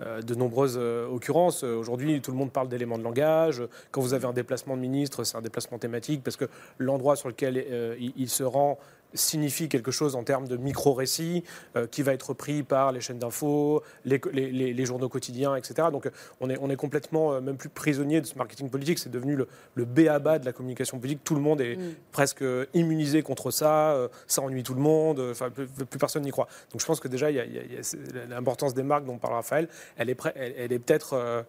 [0.00, 1.62] de nombreuses occurrences.
[1.62, 3.62] Aujourd'hui, tout le monde parle d'éléments de langage.
[3.92, 6.46] Quand vous avez un déplacement de ministre, c'est un déplacement thématique parce que
[6.78, 7.64] l'endroit sur lequel
[8.00, 8.78] il, il se rend
[9.14, 11.44] signifie quelque chose en termes de micro-récit
[11.76, 15.54] euh, qui va être repris par les chaînes d'infos, les, les- les- les journaux quotidiens,
[15.56, 15.88] etc.
[15.92, 16.08] Donc
[16.40, 18.98] on est, on est complètement euh, même plus prisonnier de ce marketing politique.
[18.98, 21.24] C'est devenu le, le b à bas de la communication politique.
[21.24, 21.94] Tout le monde est Mm.
[22.12, 22.44] presque
[22.74, 23.92] immunisé contre ça.
[23.92, 25.20] euh, ça ennuie tout le monde.
[25.30, 26.48] Enfin, plus, plus personne n'y croit.
[26.72, 29.34] Donc je pense que déjà, il y a- il y l'importance des marques dont parle
[29.34, 31.44] Raphaël, elle est, prêt- elle, elle est peut-être...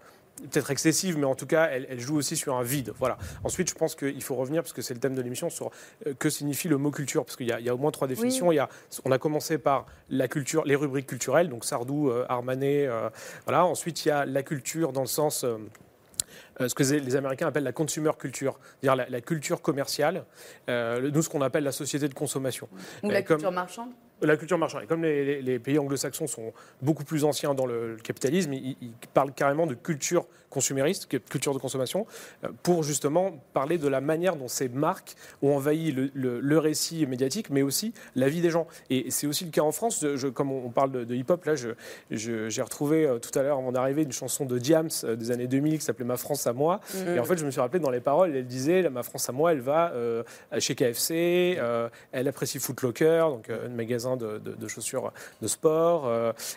[0.52, 2.92] peut-être excessive, mais en tout cas, elle, elle joue aussi sur un vide.
[3.00, 3.18] Voilà.
[3.44, 5.72] Ensuite, je pense qu'il faut revenir, parce que c'est le thème de l'émission, sur
[6.08, 7.92] euh, que signifie le mot culture, parce qu'il y, a- il y a au moins
[7.92, 8.52] trois définitions.
[8.52, 8.68] Il y a,
[9.06, 13.10] on a commencé par la culture, les rubriques culturelles, donc Sardou, euh, Armanet, euh,
[13.46, 13.66] voilà.
[13.66, 15.58] Ensuite, il y a la culture dans le sens euh,
[16.62, 20.26] euh, ce que les Américains appellent la consumer culture, c'est-à-dire la, la, culture commerciale,
[20.70, 22.68] euh, nous ce qu'on appelle la société de consommation.
[23.02, 23.90] Ou la culture marchande
[24.28, 24.84] la culture marchande.
[24.84, 28.94] Et comme les, les, pays anglo-saxons sont beaucoup plus anciens dans le, capitalisme, ils, ils,
[29.14, 32.06] parlent carrément de culture consumériste, culture de consommation,
[32.44, 37.06] euh, pour justement parler de la manière dont ces marques ont envahi le, le, récit
[37.08, 38.68] médiatique, mais aussi la vie des gens.
[38.90, 40.06] Et c'est aussi le cas en France.
[40.16, 41.74] Je, comme on parle de, hip-hop, là, j'ai
[42.12, 45.48] je, retrouvé euh, tout à l'heure, avant d'arriver, une chanson de Diams euh, des années
[45.48, 46.80] 2000 qui s'appelait Ma France à moi.
[46.94, 47.16] Mm-hmm.
[47.16, 49.32] Et en fait, je me suis rappelé dans les paroles, elle disait Ma France à
[49.32, 49.92] moi, elle va
[50.60, 51.58] chez KFC,
[52.12, 55.12] elle apprécie Footlocker, donc un magasin de, chaussures
[55.42, 56.12] de sport.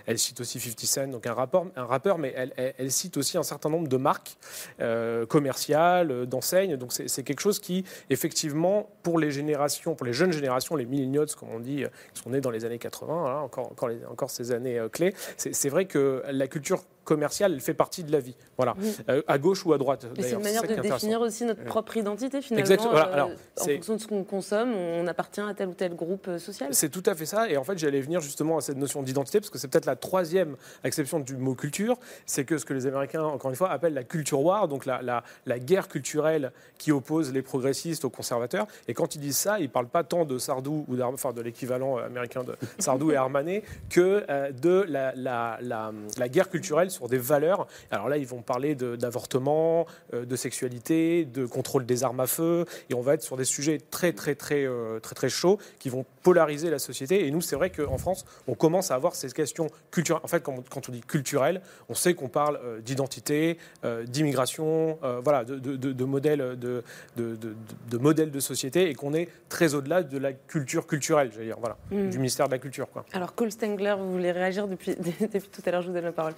[0.06, 3.88] elle cite aussi 50 Cent, donc un, rappeur, mais elle, cite aussi un certain nombre
[3.88, 4.36] de marques
[4.80, 6.76] euh, commerciales, euh, d'enseignes.
[6.76, 11.26] Donc c'est quelque chose qui, effectivement, pour les générations, pour les jeunes générations, les millennials,
[11.38, 11.84] comme on dit,
[12.14, 13.72] qui sont nés dans les années 80, encore,
[14.10, 18.12] encore, ces années euh, clés, c'est vrai que la culture commerciale, elle fait partie de
[18.12, 18.34] la vie.
[18.58, 18.74] Voilà,
[19.08, 20.06] euh, à gauche ou à droite.
[20.18, 22.60] C'est une manière de définir aussi notre propre identité finalement.
[22.60, 22.90] Exactement.
[22.90, 23.06] Voilà.
[23.06, 23.30] Alors,
[23.60, 26.74] en fonction de ce qu'on consomme, on appartient à tel ou tel groupe euh, social.
[26.74, 27.48] C'est tout à fait ça.
[27.48, 29.96] Et en fait, j'allais venir justement à cette notion d'identité parce que c'est peut-être la
[29.96, 31.96] troisième exception du mot culture,
[32.26, 35.00] c'est que ce que les Américains, encore une fois, appellent la culture war, donc la,
[35.00, 38.66] la, la guerre culturelle qui oppose les progressistes aux conservateurs.
[38.88, 41.40] Et quand ils disent ça, ils ne parlent pas tant de Sardou ou enfin de
[41.40, 47.18] l'équivalent américain de Sardou et Armanet que euh, de la, la guerre culturelle sur des
[47.18, 47.66] valeurs.
[47.90, 52.64] Alors là, ils vont parler d'avortement, euh, de, sexualité, de contrôle des armes à feu,
[52.90, 55.88] et on va être sur des sujets très très très euh, très très, chauds qui
[55.88, 57.26] vont polariser la société.
[57.26, 60.22] Et nous, c'est vrai qu'en France, on commence à avoir ces questions culturelles.
[60.24, 63.58] En fait, quand, on dit culturel, on sait qu'on parle euh, d'identité,
[64.06, 66.82] d'immigration, voilà, de, de, modèles de,
[67.16, 71.58] de, modèles de société, et qu'on est très au-delà de la culture culturelle, j'allais dire,
[71.58, 72.10] voilà, mm.
[72.10, 72.88] du ministère de la Culture.
[72.90, 73.04] Quoi.
[73.12, 76.12] Alors, Cole Stengler, vous voulez réagir depuis, depuis tout à l'heure, je vous donne la
[76.12, 76.34] parole.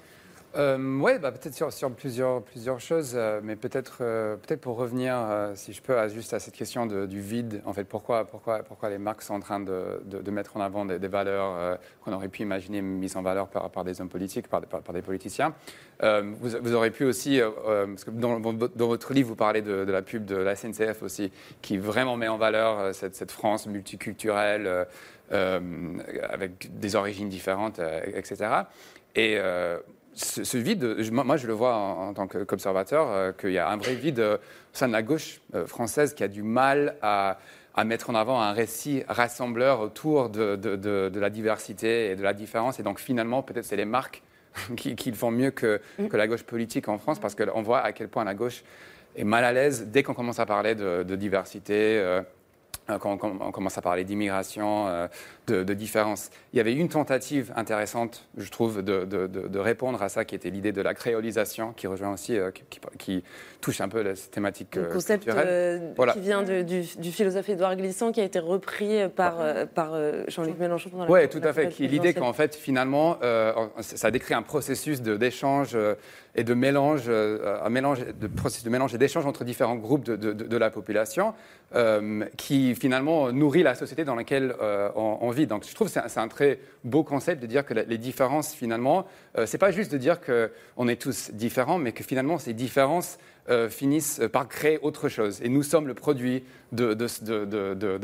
[0.56, 5.52] Euh, oui, bah, peut-être sur, plusieurs, choses, euh, mais peut-être euh, peut-être pour revenir, euh,
[5.54, 7.60] si je peux, juste à cette question du vide.
[7.66, 10.86] En fait, pourquoi, pourquoi, pourquoi les marques sont en train de, de, mettre en avant
[10.86, 14.62] des, valeurs qu'on aurait pu imaginer mises en valeur par, par des hommes politiques, par,
[14.62, 15.54] par, des politiciens
[16.00, 20.02] vous, vous, aurez pu aussi, parce que dans, dans, votre livre, vous parlez de, la
[20.02, 21.30] pub de la SNCF aussi,
[21.60, 24.86] qui vraiment met en valeur cette, cette France multiculturelle,
[25.30, 27.80] avec des origines différentes,
[28.14, 28.62] etc.
[29.14, 29.38] Et
[30.18, 33.94] ce, vide, moi je le vois en, tant qu'observateur, euh, qu'il y a un vrai
[33.94, 34.38] vide au
[34.72, 37.38] sein de la gauche euh, française qui a du mal à,
[37.84, 42.80] mettre en avant un récit rassembleur autour de, la diversité et de la différence.
[42.80, 44.22] Et donc finalement, peut-être c'est les marques
[44.76, 47.92] qui, le font mieux que, que, la gauche politique en France, parce qu'on voit à
[47.92, 48.64] quel point la gauche
[49.14, 52.00] est mal à l'aise dès qu'on commence à parler de, diversité.
[52.00, 52.20] Euh,
[52.98, 55.08] quand on, commence à parler d'immigration,
[55.48, 56.30] de, de différence.
[56.52, 60.34] Il y avait une tentative intéressante, je trouve, de, de, de répondre à ça, qui
[60.34, 63.24] était l'idée de la créolisation, qui rejoint aussi, euh, qui, qui,
[63.60, 67.74] touche un peu la thématique Le euh, concept euh, qui vient du, du, philosophe Édouard
[67.74, 69.38] Glissant, qui a été repris par,
[69.74, 69.94] par
[70.28, 71.76] Jean-Luc Mélenchon pendant la Oui, tout à fait.
[71.80, 73.18] L'idée qu'en fait, finalement,
[73.80, 75.76] ça décrit un processus d'échange
[76.36, 80.32] et de mélange, un mélange, de processus de mélange et d'échange entre différents groupes de,
[80.32, 81.34] de la population,
[82.36, 84.54] qui finalement nourrit la société dans laquelle
[84.94, 87.74] on, on vit donc je trouve que c'est un très beau concept de dire que
[87.74, 92.04] les différences, finalement, euh, c'est pas juste de dire qu'on est tous différents, mais que
[92.04, 93.18] finalement ces différences
[93.48, 95.40] euh, finissent par créer autre chose.
[95.42, 96.96] Et nous sommes le produit de,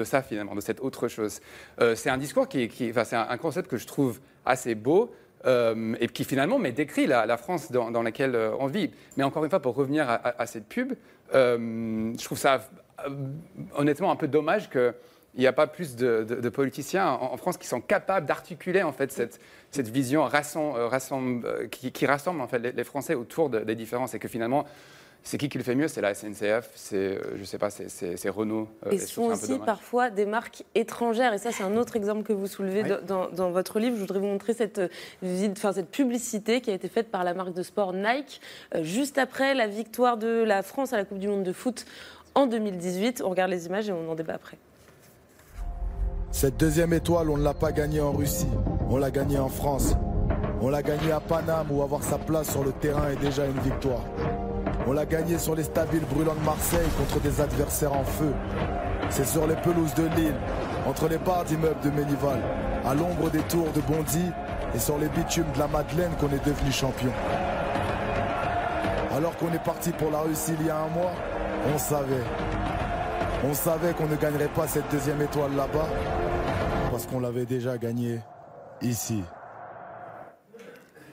[0.05, 1.41] ça, finalement, de cette autre chose.
[1.80, 5.14] Euh, c'est un discours qui, enfin, c'est un, concept que je trouve assez beau.
[5.47, 8.91] et qui finalement mais décrit la, France dans, laquelle on vit.
[9.16, 10.95] Mais encore une fois, pour revenir à, cette pub,
[11.32, 12.70] je trouve ça
[13.76, 14.95] honnêtement un peu dommage que
[15.37, 19.11] il n'y a pas plus de, politiciens en, France qui sont capables d'articuler en fait
[19.11, 23.74] cette, cette vision rassemble, euh, rassemble, euh, qui, rassemble en fait les, Français autour des
[23.74, 24.64] différences et que finalement
[25.26, 25.89] c'est qui qui le fait mieux?
[25.89, 28.68] C'est la SNCF, c'est, euh, je sais pas, c'est, Renault.
[28.91, 31.32] et ce sont aussi parfois des marques étrangères.
[31.32, 33.97] Et ça, c'est un autre exemple que vous soulevez dans, votre livre.
[33.97, 34.82] Je voudrais vous montrer cette,
[35.22, 38.43] enfin, cette publicité qui a été faite par la marque de sport Nike
[38.82, 41.87] juste après la victoire de la France à la Coupe du Monde de foot
[42.35, 43.22] en 2018.
[43.24, 44.59] On regarde les images et on en débat après.
[46.35, 48.49] Cette deuxième étoile, on ne l'a pas gagnée en Russie,
[48.91, 49.95] on l'a gagnée en France.
[50.61, 53.61] On l'a gagnée à Paname où avoir sa place sur le terrain est déjà une
[53.61, 54.03] victoire.
[54.89, 58.32] On l'a gagnée sur les stabiles brûlants de Marseille contre des adversaires en feu.
[59.11, 60.35] C'est sur les pelouses de Lille,
[60.89, 62.41] entre les barres d'immeubles de Ménival,
[62.85, 64.32] à l'ombre des tours de Bondy
[64.74, 67.12] et sur les bitumes de la Madeleine qu'on est devenu champion.
[69.16, 71.12] Alors qu'on est parti pour la Russie il y a un mois,
[71.72, 72.24] on savait.
[73.49, 75.89] On savait qu'on ne gagnerait pas cette deuxième étoile là-bas
[77.14, 78.18] qu'on l'avait déjà gagné
[78.82, 79.22] ici.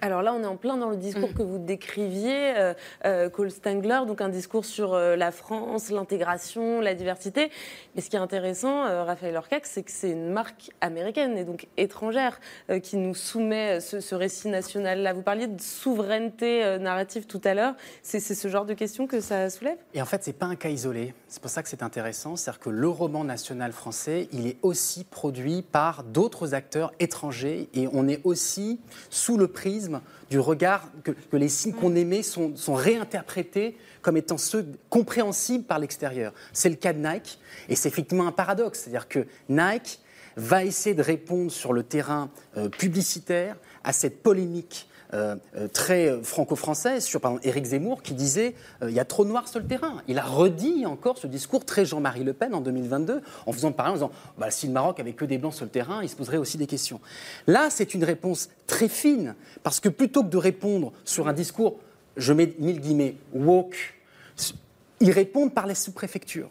[0.04, 1.34] Alors là, on est en plein dans le discours Mm.
[1.34, 2.74] que vous décriviez, euh,
[3.06, 7.52] euh, Cole Stengler, donc un discours sur euh, la France, l'intégration, la diversité.
[7.96, 11.44] Mais ce qui est intéressant, euh, Raphaël Orcac, c'est que c'est une marque américaine et
[11.44, 12.40] donc étrangère
[12.72, 15.14] euh, qui nous soumet ce, ce récit national-là.
[15.14, 17.76] Vous parliez de souveraineté euh, narrative tout à l'heure.
[18.02, 19.78] C'est c'est ce genre de questions que ça soulève?
[19.94, 21.14] Et en fait, c'est pas un cas isolé.
[21.28, 22.36] C'est pour ça que c'est intéressant.
[22.36, 27.88] C'est-à-dire que le roman national français, il est aussi produit par d'autres acteurs étrangers et
[27.94, 28.80] on est aussi
[29.12, 29.91] sous le prisme
[30.30, 35.64] du regard que, que les signes qu'on aimait sont, sont réinterprétés comme étant ceux compréhensibles
[35.64, 36.34] par l'extérieur.
[36.54, 37.40] C'est le cas de Nike
[37.70, 38.82] et c'est effectivement un paradoxe.
[38.82, 40.00] C'est-à-dire que Nike
[40.36, 46.22] va essayer de répondre sur le terrain euh, publicitaire à cette polémique euh, euh, très
[46.24, 49.48] franco-française sur par exemple Éric Zemmour qui disait euh, il y a trop de noirs
[49.50, 50.02] sur le terrain.
[50.08, 53.92] Il a redit encore ce discours très Jean-Marie Le Pen en 2022 en faisant parler
[53.92, 56.16] en disant bah, si le Maroc avait que des blancs sur le terrain, il se
[56.16, 57.02] poserait aussi des questions.
[57.46, 61.78] Là, c'est une réponse très fine parce que plutôt que de répondre sur un discours,
[62.16, 63.96] je mets mille guillemets woke,
[65.02, 66.50] ils répondent par les sous-préfectures.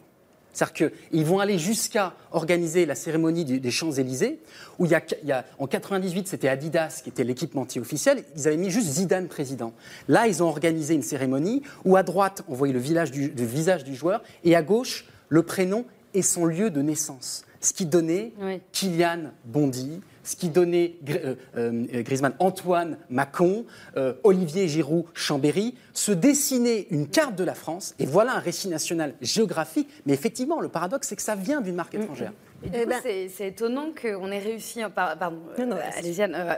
[0.53, 4.41] C'est-à-dire qu'ils vont aller jusqu'à organiser la cérémonie des Champs-Élysées,
[4.79, 8.25] où il y a, il y a- en 98, c'était Adidas qui était l'équipementier officiel,
[8.37, 9.73] ils avaient mis juste Zidane président.
[10.09, 13.45] Là, ils ont organisé une cérémonie où à droite, on voyait le, village du- le
[13.45, 15.85] visage du joueur, et à gauche, le prénom
[16.15, 17.45] et son lieu de naissance.
[17.61, 18.33] Ce qui donnait
[18.73, 23.65] Kylian Bondy, ce qui donnait Gr- euh, euh, Griezmann Antoine Macon,
[23.97, 28.69] euh, Olivier Giroud Chambéry, se dessiner une carte de la France, et voilà un récit
[28.69, 32.33] national géographique, mais effectivement, le paradoxe, c'est que ça vient d'une marque étrangère.
[32.63, 34.83] Et du coup, c'est- c'est étonnant qu'on ait réussi.
[34.95, 36.55] par- Pardon, euh, allez-y, Anne, euh,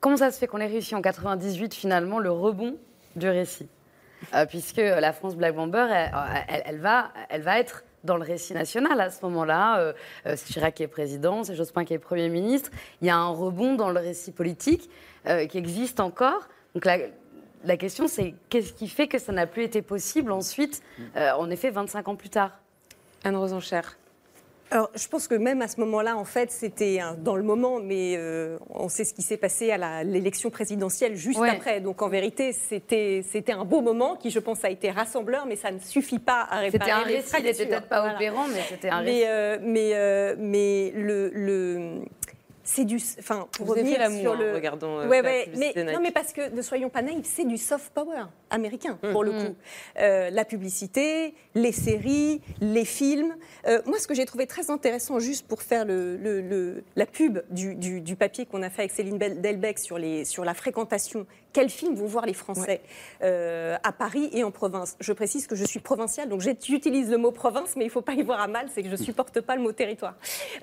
[0.00, 2.76] comment ça se fait qu'on ait réussi en 98 finalement le rebond
[3.16, 3.66] du récit?
[4.34, 6.10] Euh, Puisque la France Black Bomber, elle,
[6.48, 9.80] elle- elle va, elle va être dans le récit national à ce moment-là.
[9.80, 9.92] Euh,
[10.26, 12.70] euh, Chirac qui est président, c'est Jospin qui est Premier ministre.
[13.02, 14.88] Il y a un rebond dans le récit politique
[15.26, 16.48] euh, qui existe encore.
[16.74, 16.98] Donc la,
[17.64, 20.82] la question, c'est qu'est-ce qui fait que ça n'a plus été possible ensuite,
[21.16, 22.52] euh, en effet, 25 ans plus tard?
[23.24, 23.96] Anne Rosenchère.
[24.72, 28.14] Alors, je pense que même à ce moment-là, en fait, c'était dans le moment, mais
[28.16, 31.50] euh, on sait ce qui s'est passé à l'élection présidentielle juste Ouais.
[31.50, 31.80] après.
[31.80, 35.54] Donc, en vérité, c'était c'était un beau moment qui, je pense, a été rassembleur, mais
[35.54, 38.16] ça ne suffit pas à réparer C'était un récit, il n'était peut-être pas Voilà.
[38.16, 39.24] opérant, mais c'était un mais, récit.
[39.28, 42.00] euh, mais, euh, mais le, le
[42.68, 45.28] c'est du, enfin, pour Vous avez revenir fait sur en le, regardant, euh, ouais, la
[45.30, 45.94] ouais, publicité mais Nike.
[45.94, 49.32] non, mais parce que ne soyons pas naïfs, c'est du soft power américain pour le
[49.32, 49.44] Mhm.
[49.46, 49.54] coup.
[50.00, 53.36] Euh, la publicité, les séries, les films.
[53.68, 57.06] Euh, moi, ce que j'ai trouvé très intéressant, juste pour faire le, le- le- la
[57.06, 60.52] pub du, du- du papier qu'on a fait avec Céline Delbecq sur, les, sur la
[60.54, 61.24] fréquentation,
[61.56, 62.82] quels films vont voir les Français
[63.22, 67.16] euh, à Paris et en province Je précise que je suis provinciale, donc j'utilise le
[67.16, 68.98] mot province, mais il ne faut pas y voir à mal, c'est que je ne
[69.02, 70.16] supporte pas le mot territoire.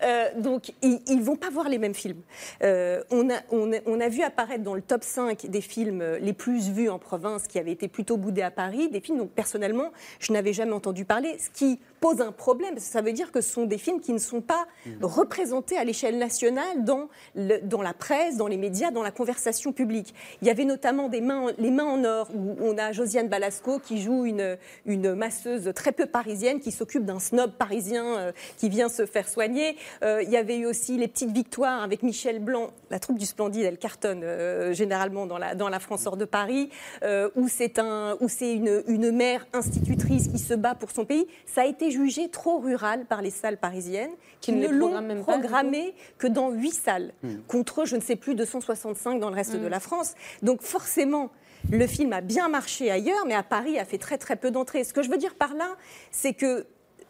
[0.04, 2.22] Euh, donc, ils ne vont pas voir les mêmes films.
[2.62, 6.04] Euh, on, a, on, a, on a vu apparaître dans le top 5 des films
[6.22, 9.28] les plus vus en province qui avaient été plutôt boudés à Paris, des films dont
[9.28, 13.14] personnellement je n'avais jamais entendu parler, ce qui pose un problème, parce que ça veut
[13.14, 14.68] dire que ce sont des films qui ne sont pas
[15.02, 19.72] représentés à l'échelle nationale dans, le- dans la presse, dans les médias, dans la conversation
[19.72, 20.14] publique.
[20.42, 23.80] Il y avait notamment des mains, les mains en or, où on a Josiane Balasco
[23.80, 28.68] qui joue une, une masseuse très peu parisienne qui s'occupe d'un snob parisien euh, qui
[28.68, 29.78] vient se faire soigner.
[30.04, 33.26] Euh, il y avait eu aussi les petites victoires avec Michel Blanc, la troupe du
[33.26, 36.70] Splendide, elle cartonne euh, généralement dans la, dans la France hors de Paris,
[37.04, 41.28] euh, où c'est un, où une, une mère institutrice qui se bat pour son pays.
[41.46, 44.12] Ça a été jugé trop rural par les salles parisiennes,
[44.42, 47.14] qui ne l'ont programmé que dans huit salles,
[47.48, 50.16] contre, je ne sais plus, 265 dans le reste de la France.
[50.42, 51.30] Donc forcément,
[51.70, 54.84] le film a bien marché ailleurs, mais à Paris a fait très très peu d'entrées.
[54.84, 55.70] Ce que je veux dire par là,
[56.12, 56.66] c'est que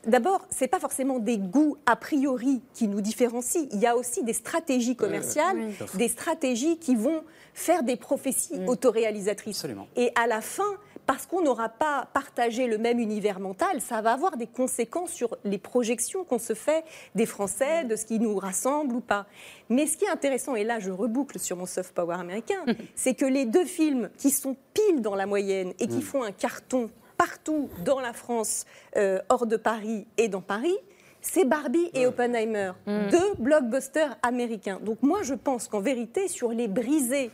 [0.05, 3.67] D'abord, ce n'est pas forcément des goûts a priori qui nous différencient.
[3.71, 5.87] Il y a aussi des stratégies commerciales, oui.
[5.93, 9.59] Des stratégies qui vont faire des prophéties autoréalisatrices.
[9.59, 9.87] Absolument.
[9.95, 10.75] Et à la fin,
[11.05, 15.37] parce qu'on n'aura pas partagé le même univers mental, ça va avoir des conséquences sur
[15.43, 16.83] les projections qu'on se fait
[17.15, 19.25] des Français, de ce qui nous rassemble ou pas.
[19.69, 22.63] Mais ce qui est intéressant, et là je reboucle sur mon soft power américain,
[22.95, 26.01] c'est que les deux films qui sont pile dans la moyenne et qui Mm.
[26.01, 28.65] font un carton partout dans la France,
[28.97, 30.75] euh, hors de Paris et dans Paris,
[31.21, 34.79] c'est Barbie et Oppenheimer, deux blockbusters américains.
[34.81, 37.31] Donc moi, je pense qu'en vérité, sur les brisés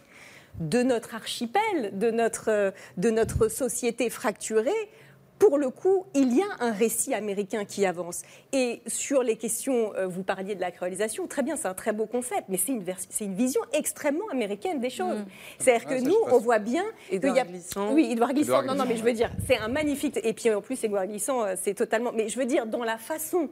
[0.59, 4.89] de notre archipel, de notre, euh, de notre société fracturée,
[5.39, 8.23] pour le coup, il y a un récit américain qui avance.
[8.51, 11.93] Et sur les questions, euh, vous parliez de la créolisation, très bien, c'est un très
[11.93, 12.83] beau concept, mais c'est une,
[13.21, 15.23] une vision extrêmement américaine des choses.
[15.57, 17.49] C'est-à-dire Ah, que nous, on voit bien Édouard qu'il y a...
[17.49, 17.93] Glissant.
[17.93, 20.19] Oui, Édouard Glissant, non, non, mais je veux dire, c'est un magnifique...
[20.23, 22.11] Et puis en plus, Édouard Glissant, euh, c'est totalement...
[22.13, 23.49] Mais je veux dire, dans la façon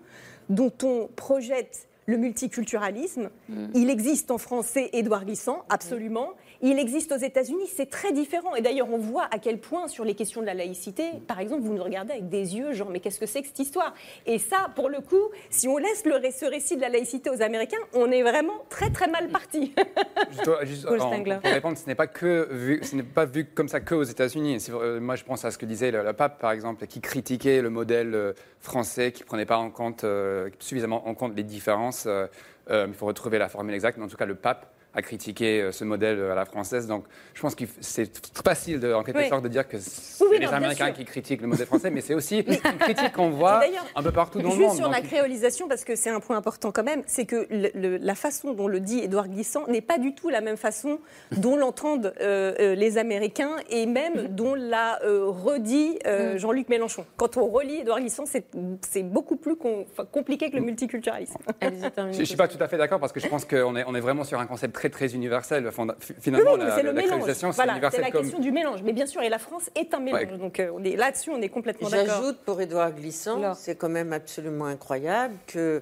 [0.49, 3.29] dont on projette le multiculturalisme,
[3.75, 6.29] il existe en français Édouard Glissant, absolument.
[6.61, 8.55] Il existe aux États-Unis, c'est très différent.
[8.55, 11.61] Et d'ailleurs, on voit à quel point, sur les questions de la laïcité, par exemple,
[11.61, 13.93] vous nous regardez avec des yeux, genre, mais qu'est-ce que c'est que cette histoire?
[14.25, 17.41] Et ça, pour le coup, si on laisse le, ce récit de la laïcité aux
[17.41, 19.73] Américains, on est vraiment très, très mal parti.
[20.63, 21.37] Juste, Stengler.
[21.41, 24.57] pour répondre, ce n'est pas que vu, ce pas vu comme ça que aux États-Unis.
[24.69, 27.61] Euh, moi, je pense à ce que disait le, le pape, par exemple, qui critiquait
[27.61, 32.05] le modèle euh, français, qui prenait pas en compte euh, suffisamment en compte les différences.
[32.07, 32.27] euh,
[32.69, 35.71] il faut retrouver la formule exacte, mais en tout cas, le pape a critiqué euh,
[35.71, 36.87] ce modèle euh, à la française.
[36.87, 38.09] Donc, je pense que c'est
[38.43, 39.29] facile, de, en quelque Oui.
[39.29, 42.01] sorte, de dire que c'est Oui, les non, Américains qui critiquent le modèle français, mais
[42.01, 43.61] c'est aussi une critique qu'on voit
[43.95, 44.75] un peu partout dans le Juste monde.
[44.77, 47.69] sur Donc, la créolisation, parce que c'est un point important quand même, c'est que le-
[47.75, 50.99] le- la façon dont le dit Édouard Glissant n'est pas du tout la même façon
[51.31, 57.05] dont l'entendent euh, les Américains et même dont l'a euh, redit euh, Jean-Luc Mélenchon.
[57.17, 58.45] Quand on relit Édouard Glissant, c'est
[58.89, 61.37] c'est beaucoup plus com- compliqué que le multiculturalisme.
[61.61, 63.93] Je ne suis pas tout à fait d'accord parce que je pense qu'on est, on
[63.93, 65.67] est vraiment sur un concept très très universel.
[65.71, 68.21] Fonda- fi- Finalement, Oui, oui, la, c'est le la c'est Voilà, c'est universel la comme.
[68.21, 68.81] question du mélange.
[68.83, 70.21] Mais bien sûr, et la France est un mélange.
[70.31, 70.37] Ouais.
[70.37, 72.07] Donc euh, on est- là-dessus, on est complètement d'accord.
[72.21, 75.81] J'ajoute pour Édouard Glissant, c'est quand même absolument incroyable que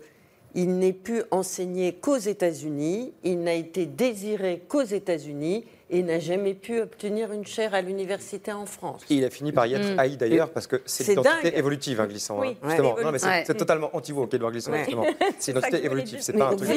[0.58, 6.54] il n'ait pu enseigner qu'aux États-Unis, il n'a été désiré qu'aux États-Unis et n'a jamais
[6.54, 9.04] pu obtenir une chaire à l'université en France.
[9.10, 10.00] Et il a fini par y être Mm.
[10.00, 12.40] haï d'ailleurs parce que c'est l'identité évolutive, hein, glissant.
[12.40, 12.70] Oui, hein, ouais.
[12.70, 12.96] justement.
[13.04, 13.44] Non, mais c'est Ouais.
[13.46, 14.80] c'est totalement anti-woke, Edouard Glissant, Ouais.
[14.80, 15.06] justement.
[15.40, 16.70] C'est une identité évolutive, c'est Mais pas un truc.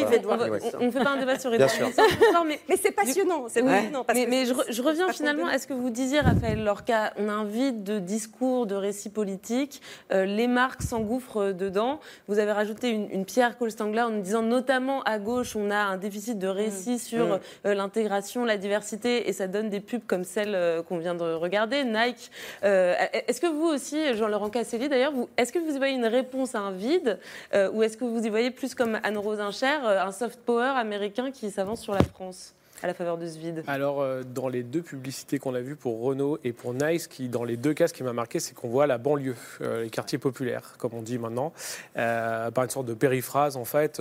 [0.81, 1.51] On ne fait pas un débat sur.
[1.51, 4.05] Glissant soir, mais Mais c'est passionnant, c'est Oui, passionnant.
[4.05, 6.21] parce mais, que mais je, c'est- re- je reviens finalement à ce que vous disiez,
[6.21, 7.13] Raphaël Lorca.
[7.19, 9.81] On a un vide de discours, de récits politiques.
[10.13, 12.01] Euh, les marques s'engouffrent dedans.
[12.27, 15.71] Vous avez rajouté une, une pierre Cole Stangler en nous disant notamment à gauche, on
[15.71, 17.41] a un déficit de récits sur Mm.
[17.67, 21.25] euh, l'intégration, la diversité, et ça donne des pubs comme celle euh, qu'on vient de
[21.25, 22.31] regarder, Nike.
[22.65, 22.95] Euh,
[23.27, 26.61] est-ce que vous aussi, Jean-Laurent Casselli d'ailleurs, est-ce que vous y voyez une réponse à
[26.61, 27.19] un vide,
[27.55, 31.51] euh, ou est-ce que vous y voyez plus comme Anne-Rose un soft power américain qui
[31.51, 32.55] s'avance sur la France?
[32.83, 35.75] À la faveur de ce vide Alors, euh, dans les deux publicités qu'on a vues
[35.75, 38.55] pour Renault et pour Nice, qui, dans les deux cas, ce qui m'a marqué, c'est
[38.55, 41.53] qu'on voit la banlieue, euh, les quartiers populaires, comme on dit maintenant,
[41.97, 44.01] euh, par une sorte de périphrase, en fait,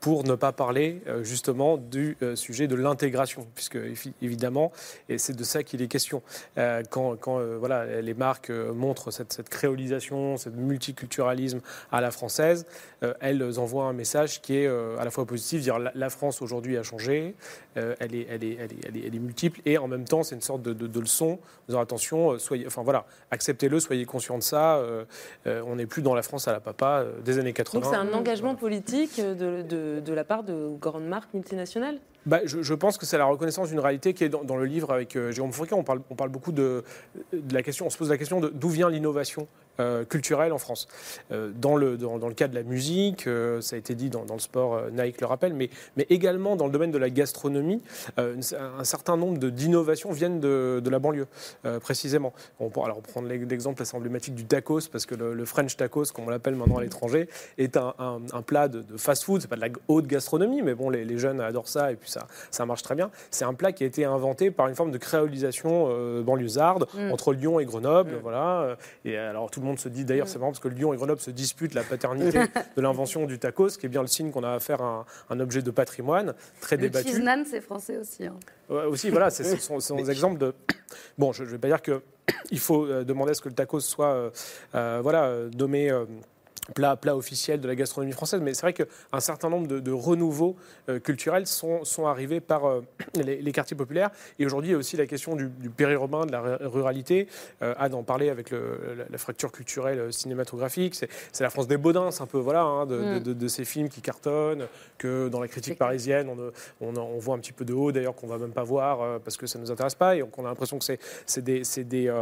[0.00, 4.72] pour ne pas parler justement du sujet de l'intégration, puisque évi- évidemment,
[5.08, 6.22] et c'est de ça qu'il est question.
[6.90, 11.60] Quand quand voilà, les marques montrent cette, créolisation, ce multiculturalisme
[11.92, 12.66] à la française,
[13.20, 16.76] elles envoient un message qui est à la fois positif, dire la, la France aujourd'hui
[16.76, 17.34] a changé,
[17.76, 20.22] elle, est, elle, est, elle, est, elle, est, elle est multiple, et en même temps
[20.22, 23.80] c'est une sorte de, de, de leçon, en disant attention, euh, soyez, enfin voilà, acceptez-le,
[23.80, 25.04] soyez conscients de ça, euh,
[25.46, 27.80] euh, on n'est plus dans la France à la papa euh, des années 80.
[27.80, 32.98] Donc c'est un engagement politique de la part de grandes marques multinationales Bah, je, pense
[32.98, 35.74] que c'est la reconnaissance d'une réalité qui est dans, le livre avec euh, Jérôme Fourquet.
[35.74, 36.82] On parle, beaucoup de,
[37.52, 39.46] la question, on se pose la question d'où vient l'innovation
[39.78, 40.88] euh, culturelle en France.
[41.30, 43.28] Euh, dans, le, dans, le cas de la musique,
[43.60, 46.72] ça a été dit dans, le sport, Nike le rappelle, mais, mais également dans le
[46.72, 47.80] domaine de la gastronomie,
[48.16, 51.28] un certain nombre d'innovations viennent de, de la banlieue,
[51.80, 52.32] précisément.
[52.58, 56.06] On, peut- alors, on prend l'exemple assez emblématique du tacos, parce que le, French tacos,
[56.12, 59.42] comme on l'appelle maintenant à l'étranger, est un, plat de, de fast-food.
[59.42, 62.10] C'est pas de la haute gastronomie, mais bon, les, les jeunes adorent ça et puis
[62.20, 63.10] ça, ça marche très bien.
[63.30, 67.12] C'est un plat qui a été inventé par une forme de créolisation euh, banlieusarde Mm.
[67.12, 68.76] entre Lyon et Grenoble, voilà.
[69.04, 71.20] Et alors tout le monde se dit, d'ailleurs, c'est marrant parce que Lyon et Grenoble
[71.20, 72.38] se disputent la paternité
[72.76, 75.40] de l'invention du tacos, qui est bien le signe qu'on a affaire à un, un
[75.40, 77.08] objet de patrimoine très Le débattu.
[77.08, 78.24] cheese c'est français aussi.
[78.26, 78.34] hein.
[78.68, 80.54] Ouais, aussi, voilà, c'est- ce sont, ce sont des exemples de.
[81.18, 82.02] Bon, je ne vais pas dire que
[82.50, 84.30] il faut euh, demander à ce que le tacos soit, euh,
[84.74, 85.90] euh, voilà, nommé.
[85.90, 86.04] euh,
[86.74, 89.92] Plat, plat officiel de la gastronomie française, mais c'est vrai qu'un certain nombre de, de
[89.92, 90.56] renouveaux
[90.88, 92.80] euh, culturels sont, sont arrivés par euh,
[93.14, 94.10] les, les quartiers populaires.
[94.40, 97.28] Et aujourd'hui, il y a aussi la question du, du périurbain, de la ru- ruralité.
[97.62, 100.96] Euh, Anne en parlait avec le- la, la fracture culturelle euh, cinématographique.
[100.96, 103.20] C'est la France des Baudins, c'est un peu voilà, hein, de, Mm.
[103.20, 104.66] de- ces films qui cartonnent,
[104.98, 108.14] que dans la critique parisienne, on, on, on voit un petit peu de haut, d'ailleurs,
[108.16, 110.48] qu'on va même pas voir parce que ça ne nous intéresse pas et qu'on a
[110.48, 112.12] l'impression que c'est des, des,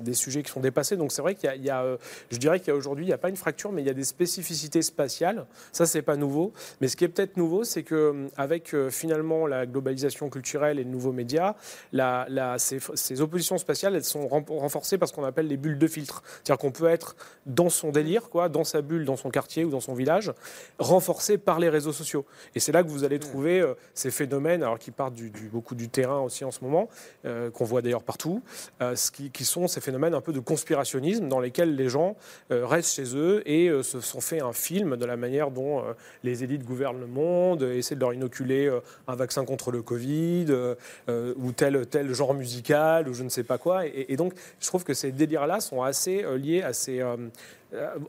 [0.00, 0.96] des sujets qui sont dépassés.
[0.96, 1.96] Donc c'est vrai qu'il y a, il y a,
[2.32, 3.90] je dirais qu'il y a aujourd'hui, il n'y a pas une fracture, mais il y
[3.90, 5.46] a des spécificités spatiales.
[5.72, 6.52] Ça, c'est pas nouveau.
[6.80, 10.78] Mais ce qui est peut-être nouveau, c'est que euh, avec euh, finalement la globalisation culturelle
[10.78, 11.54] et de nouveaux médias,
[11.92, 15.56] la, la- ces, ces oppositions spatiales, elles sont ren- renforcées par ce qu'on appelle les
[15.56, 16.22] bulles de filtre.
[16.42, 17.16] C'est-à-dire qu'on peut être
[17.46, 20.32] dans son délire, quoi, dans sa bulle, dans son quartier ou dans son village,
[20.78, 22.24] renforcé par les réseaux sociaux.
[22.54, 25.48] Et c'est là que vous allez trouver euh, ces phénomènes, alors qui partent du, du-
[25.48, 26.88] beaucoup du terrain aussi en ce moment,
[27.24, 28.42] euh, qu'on voit d'ailleurs partout,
[28.80, 32.16] euh, ce qui, qui sont ces phénomènes un peu de conspirationnisme dans lesquels les gens
[32.50, 35.92] euh, restent chez eux et se sont fait un film de la manière dont euh,
[36.22, 39.82] les élites gouvernent le monde, euh, essaient de leur inoculer euh, un vaccin contre le
[39.82, 40.46] Covid
[41.08, 43.86] ou tel, tel genre musical ou je ne sais pas quoi.
[43.86, 47.02] Et, donc, je trouve que ces délires-là sont assez liés à ces,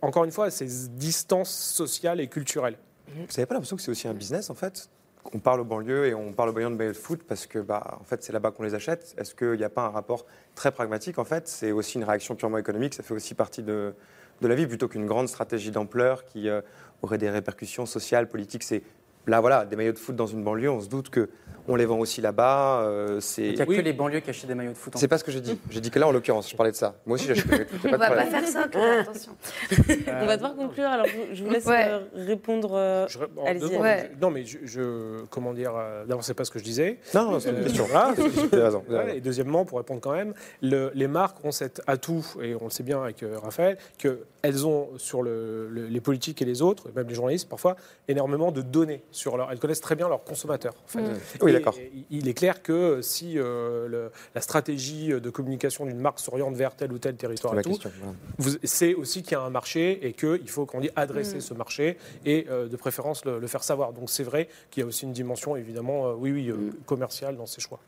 [0.02, 2.78] encore une fois, à ces distances sociales et culturelles.
[3.08, 4.90] Vous n'avez pas l'impression que c'est aussi un business, en fait?
[5.34, 7.60] On parle aux banlieues et on parle aux banlieues de maillots de foot parce que
[7.60, 9.16] bah, en fait, c'est là-bas qu'on les achète.
[9.18, 11.18] Est-ce qu'il n'y a pas un rapport très pragmatique?
[11.18, 12.94] En fait, c'est aussi une réaction purement économique.
[12.94, 13.94] Ça fait aussi partie de,
[14.42, 16.62] de la vie plutôt qu'une grande stratégie d'ampleur qui euh,
[17.02, 18.64] aurait des répercussions sociales, politiques.
[18.64, 18.84] C'est
[19.28, 20.70] là, voilà, des maillots de foot dans une banlieue.
[20.72, 21.30] On se doute que
[21.70, 22.82] on les vend aussi là-bas.
[22.82, 24.98] euh, c'est Il n'y a que les banlieues qui achètent des maillots de foot.
[24.98, 25.58] en c'est pas ce que j'ai dit.
[25.70, 26.96] J'ai dit que là, en l'occurrence, je parlais de ça.
[27.06, 27.80] Moi aussi, j'achète des maillots de foot.
[27.86, 29.32] On pas de va pas faire ça, attention.
[30.22, 30.88] On va devoir conclure.
[30.88, 31.86] Alors, je, vous laisse Ouais.
[31.88, 32.72] euh, répondre.
[32.74, 33.80] euh, Je- Allez-y.
[34.22, 35.72] Non, mais je, je- comment dire
[36.06, 37.00] D'abord, c'est pas ce que je disais.
[37.16, 37.86] Non, c'est une question.
[38.52, 39.18] avez raison, Ouais.
[39.18, 42.72] Et deuxièmement, pour répondre quand même, le- les marques ont cet atout, et on le
[42.72, 46.92] sait bien avec Raphaël, qu'elles ont sur le- le- les politiques et les autres, et
[46.94, 47.78] même les journalistes parfois,
[48.10, 49.52] énormément de données sur leur.
[49.52, 50.74] Elles connaissent très bien leurs consommateurs.
[50.86, 51.02] En fait.
[51.02, 51.18] Mm.
[51.42, 51.76] Oui, d'accord.
[52.12, 56.76] Il est clair que si euh, le- la stratégie de communication d'une marque s'oriente vers
[56.76, 58.14] tel ou tel territoire C'est ma et tout, question, voilà.
[58.38, 61.42] vous- c'est aussi qu'il y a un marché et qu'il faut qu'on dit adresser Mm.
[61.42, 63.94] ce marché et euh, de préférence le, le faire savoir.
[63.94, 67.38] Donc c'est vrai qu'il y a aussi une dimension évidemment, euh, oui, oui, euh, commerciale
[67.38, 67.80] dans ces choix.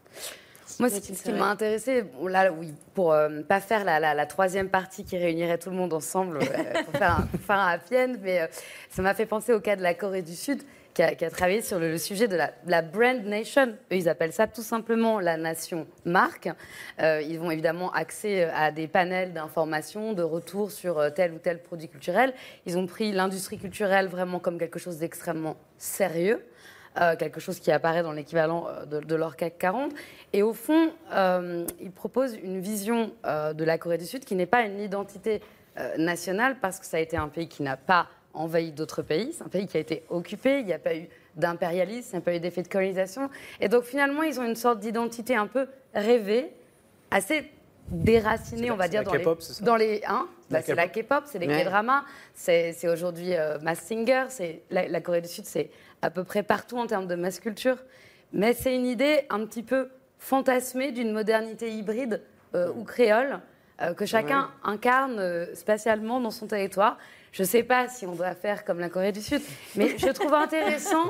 [0.79, 4.67] Moi, ce qui, m'a intéressé, là, oui, pour ne pas faire la, la- la troisième
[4.67, 7.95] partie qui réunirait tout le monde ensemble euh, pour, faire un, pour faire un happy
[7.95, 8.47] end, mais euh,
[8.89, 10.63] ça m'a fait penser au cas de la Corée du Sud,
[10.95, 13.67] qui a, travaillé sur le, sujet de la, brand nation.
[13.91, 16.49] Eux, ils appellent ça tout simplement la nation marque.
[16.99, 21.37] Euh, ils vont évidemment accès à des panels d'informations, de retours sur euh, tel ou
[21.37, 22.33] tel produit culturel.
[22.65, 26.41] Ils ont pris l'industrie culturelle vraiment comme quelque chose d'extrêmement sérieux
[26.99, 29.93] euh, quelque chose qui apparaît dans l'équivalent euh, de, de leur CAC 40.
[30.33, 34.35] Et au fond, euh, ils proposent une vision euh, de la Corée du Sud qui
[34.35, 35.41] n'est pas une identité
[35.77, 39.33] euh, nationale parce que ça a été un pays qui n'a pas envahi d'autres pays,
[39.33, 42.21] c'est un pays qui a été occupé, il n'y a pas eu d'impérialisme, il n'y
[42.21, 43.29] a pas eu d'effet de colonisation.
[43.59, 46.51] Et donc finalement, ils ont une sorte d'identité un peu rêvée,
[47.11, 47.51] assez
[47.89, 50.65] déracinée, on va dire, la dans les, K-pop, c'est ça dans les, hein La Bah,
[50.65, 51.23] c'est la K-pop.
[51.25, 51.63] C'est les Ouais.
[51.63, 55.69] K-dramas, c'est aujourd'hui euh, Mass Singer, c'est la, la Corée du Sud, c'est
[56.01, 57.77] à peu près partout en termes de mass culture.
[58.33, 62.21] Mais c'est une idée un petit peu fantasmée d'une modernité hybride
[62.55, 63.39] euh, ou créole
[63.81, 66.97] euh, que chacun incarne spatialement dans son territoire.
[67.35, 69.41] Je ne sais pas si on doit faire comme la Corée du Sud,
[69.75, 71.03] mais je trouve intéressant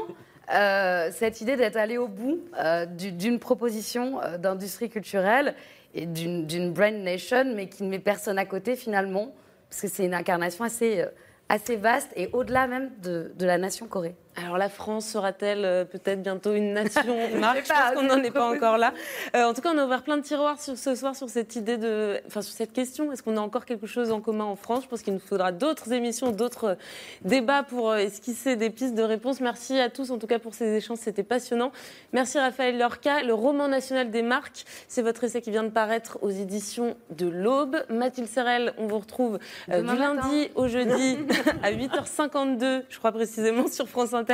[0.52, 5.54] euh, cette idée d'être allé au bout euh, du- d'une proposition euh, d'industrie culturelle
[5.94, 9.36] et d'une brand nation, mais qui ne met personne à côté finalement,
[9.70, 11.06] parce que c'est une incarnation assez,
[11.48, 14.16] assez vaste et au-delà même de, de la nation Corée.
[14.38, 17.16] Alors la France sera-t-elle euh, peut-être bientôt une nation?
[17.40, 18.94] Marque Je pense qu'on n'en est pas encore là.
[19.36, 21.56] Euh, en tout cas, on a ouvert plein de tiroirs sur, ce soir sur cette
[21.56, 23.12] idée de, enfin sur cette question.
[23.14, 24.84] Est-ce qu'on a encore quelque chose en commun en France?
[24.84, 26.76] Je pense qu'il nous faudra d'autres émissions, d'autres euh,
[27.22, 29.40] débats pour esquisser des pistes de réponse.
[29.40, 31.72] Merci à tous en tout cas pour ces échanges, c'était passionnant.
[32.12, 33.24] Merci Raphaël Lorca.
[33.24, 37.28] Le roman national des marques, c'est votre essai qui vient de paraître aux éditions de
[37.28, 37.78] l'Aube.
[37.90, 39.40] Mathilde Serrel, on vous retrouve
[39.72, 41.20] euh, du lundi au jeudi
[41.64, 44.25] à 8h52, je crois précisément, sur France Inter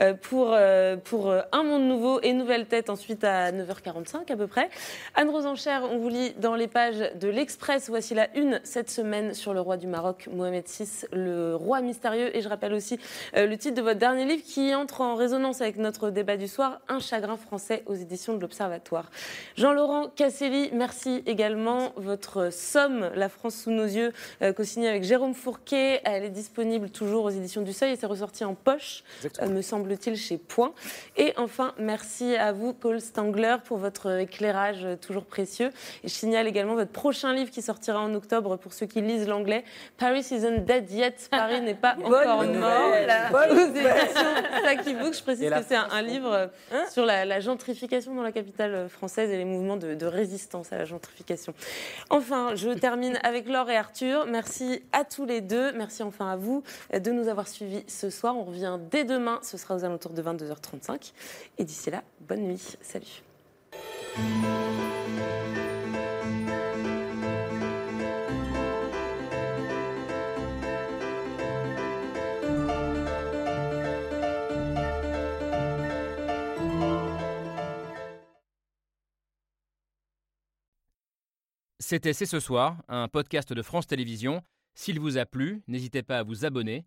[0.00, 4.46] euh, pour, euh, euh, Un Monde Nouveau et Nouvelle Tête ensuite à 9h45 à peu
[4.46, 4.68] près.
[5.14, 7.88] Anne Rosenchère, on vous lit dans les pages de l'Express.
[7.88, 12.36] Voici la une cette semaine sur le roi du Maroc, Mohamed VI, le roi mystérieux.
[12.36, 12.98] Et je rappelle aussi
[13.34, 16.80] le titre de votre dernier livre qui entre en résonance avec notre débat du soir,
[16.88, 19.10] Un chagrin français aux éditions de l'Observatoire.
[19.56, 21.92] Jean-Laurent Casselli, merci également.
[21.96, 24.12] Votre somme, La France sous nos yeux,
[24.56, 28.44] co-signée avec Jérôme Fourquet, elle est disponible toujours aux éditions du Seuil et c'est ressorti
[28.44, 29.02] en poche.
[29.40, 30.72] Euh, me semble-t-il, chez Point.
[31.16, 35.70] Et enfin, merci à vous, Paul Stangler, pour votre éclairage euh, toujours précieux.
[36.04, 39.28] Et je signale également votre prochain livre qui sortira en octobre pour ceux qui lisent
[39.28, 39.64] l'anglais.
[39.98, 41.28] Paris isn't dead yet.
[41.30, 42.58] Paris n'est pas encore nouvelle.
[42.58, 42.92] mort.
[43.32, 45.14] Bonne Aux éditions Book.
[45.14, 46.46] Je précise que c'est un, un livre euh,
[46.90, 50.78] sur la, la gentrification dans la capitale française et les mouvements de, de résistance à
[50.78, 51.54] la gentrification.
[52.10, 54.26] Enfin, je termine avec Laure et Arthur.
[54.26, 55.72] Merci à tous les deux.
[55.72, 56.62] Merci enfin à vous
[56.94, 58.36] euh, de nous avoir suivis ce soir.
[58.36, 59.38] On revient dès demain.
[59.42, 61.12] Ce sera aux alentours de 22h35.
[61.58, 62.76] Et d'ici là, bonne nuit.
[62.80, 63.22] Salut.
[81.80, 84.42] C'était C'est ce soir, un podcast de France Télévisions.
[84.74, 86.86] S'il vous a plu, n'hésitez pas à vous abonner.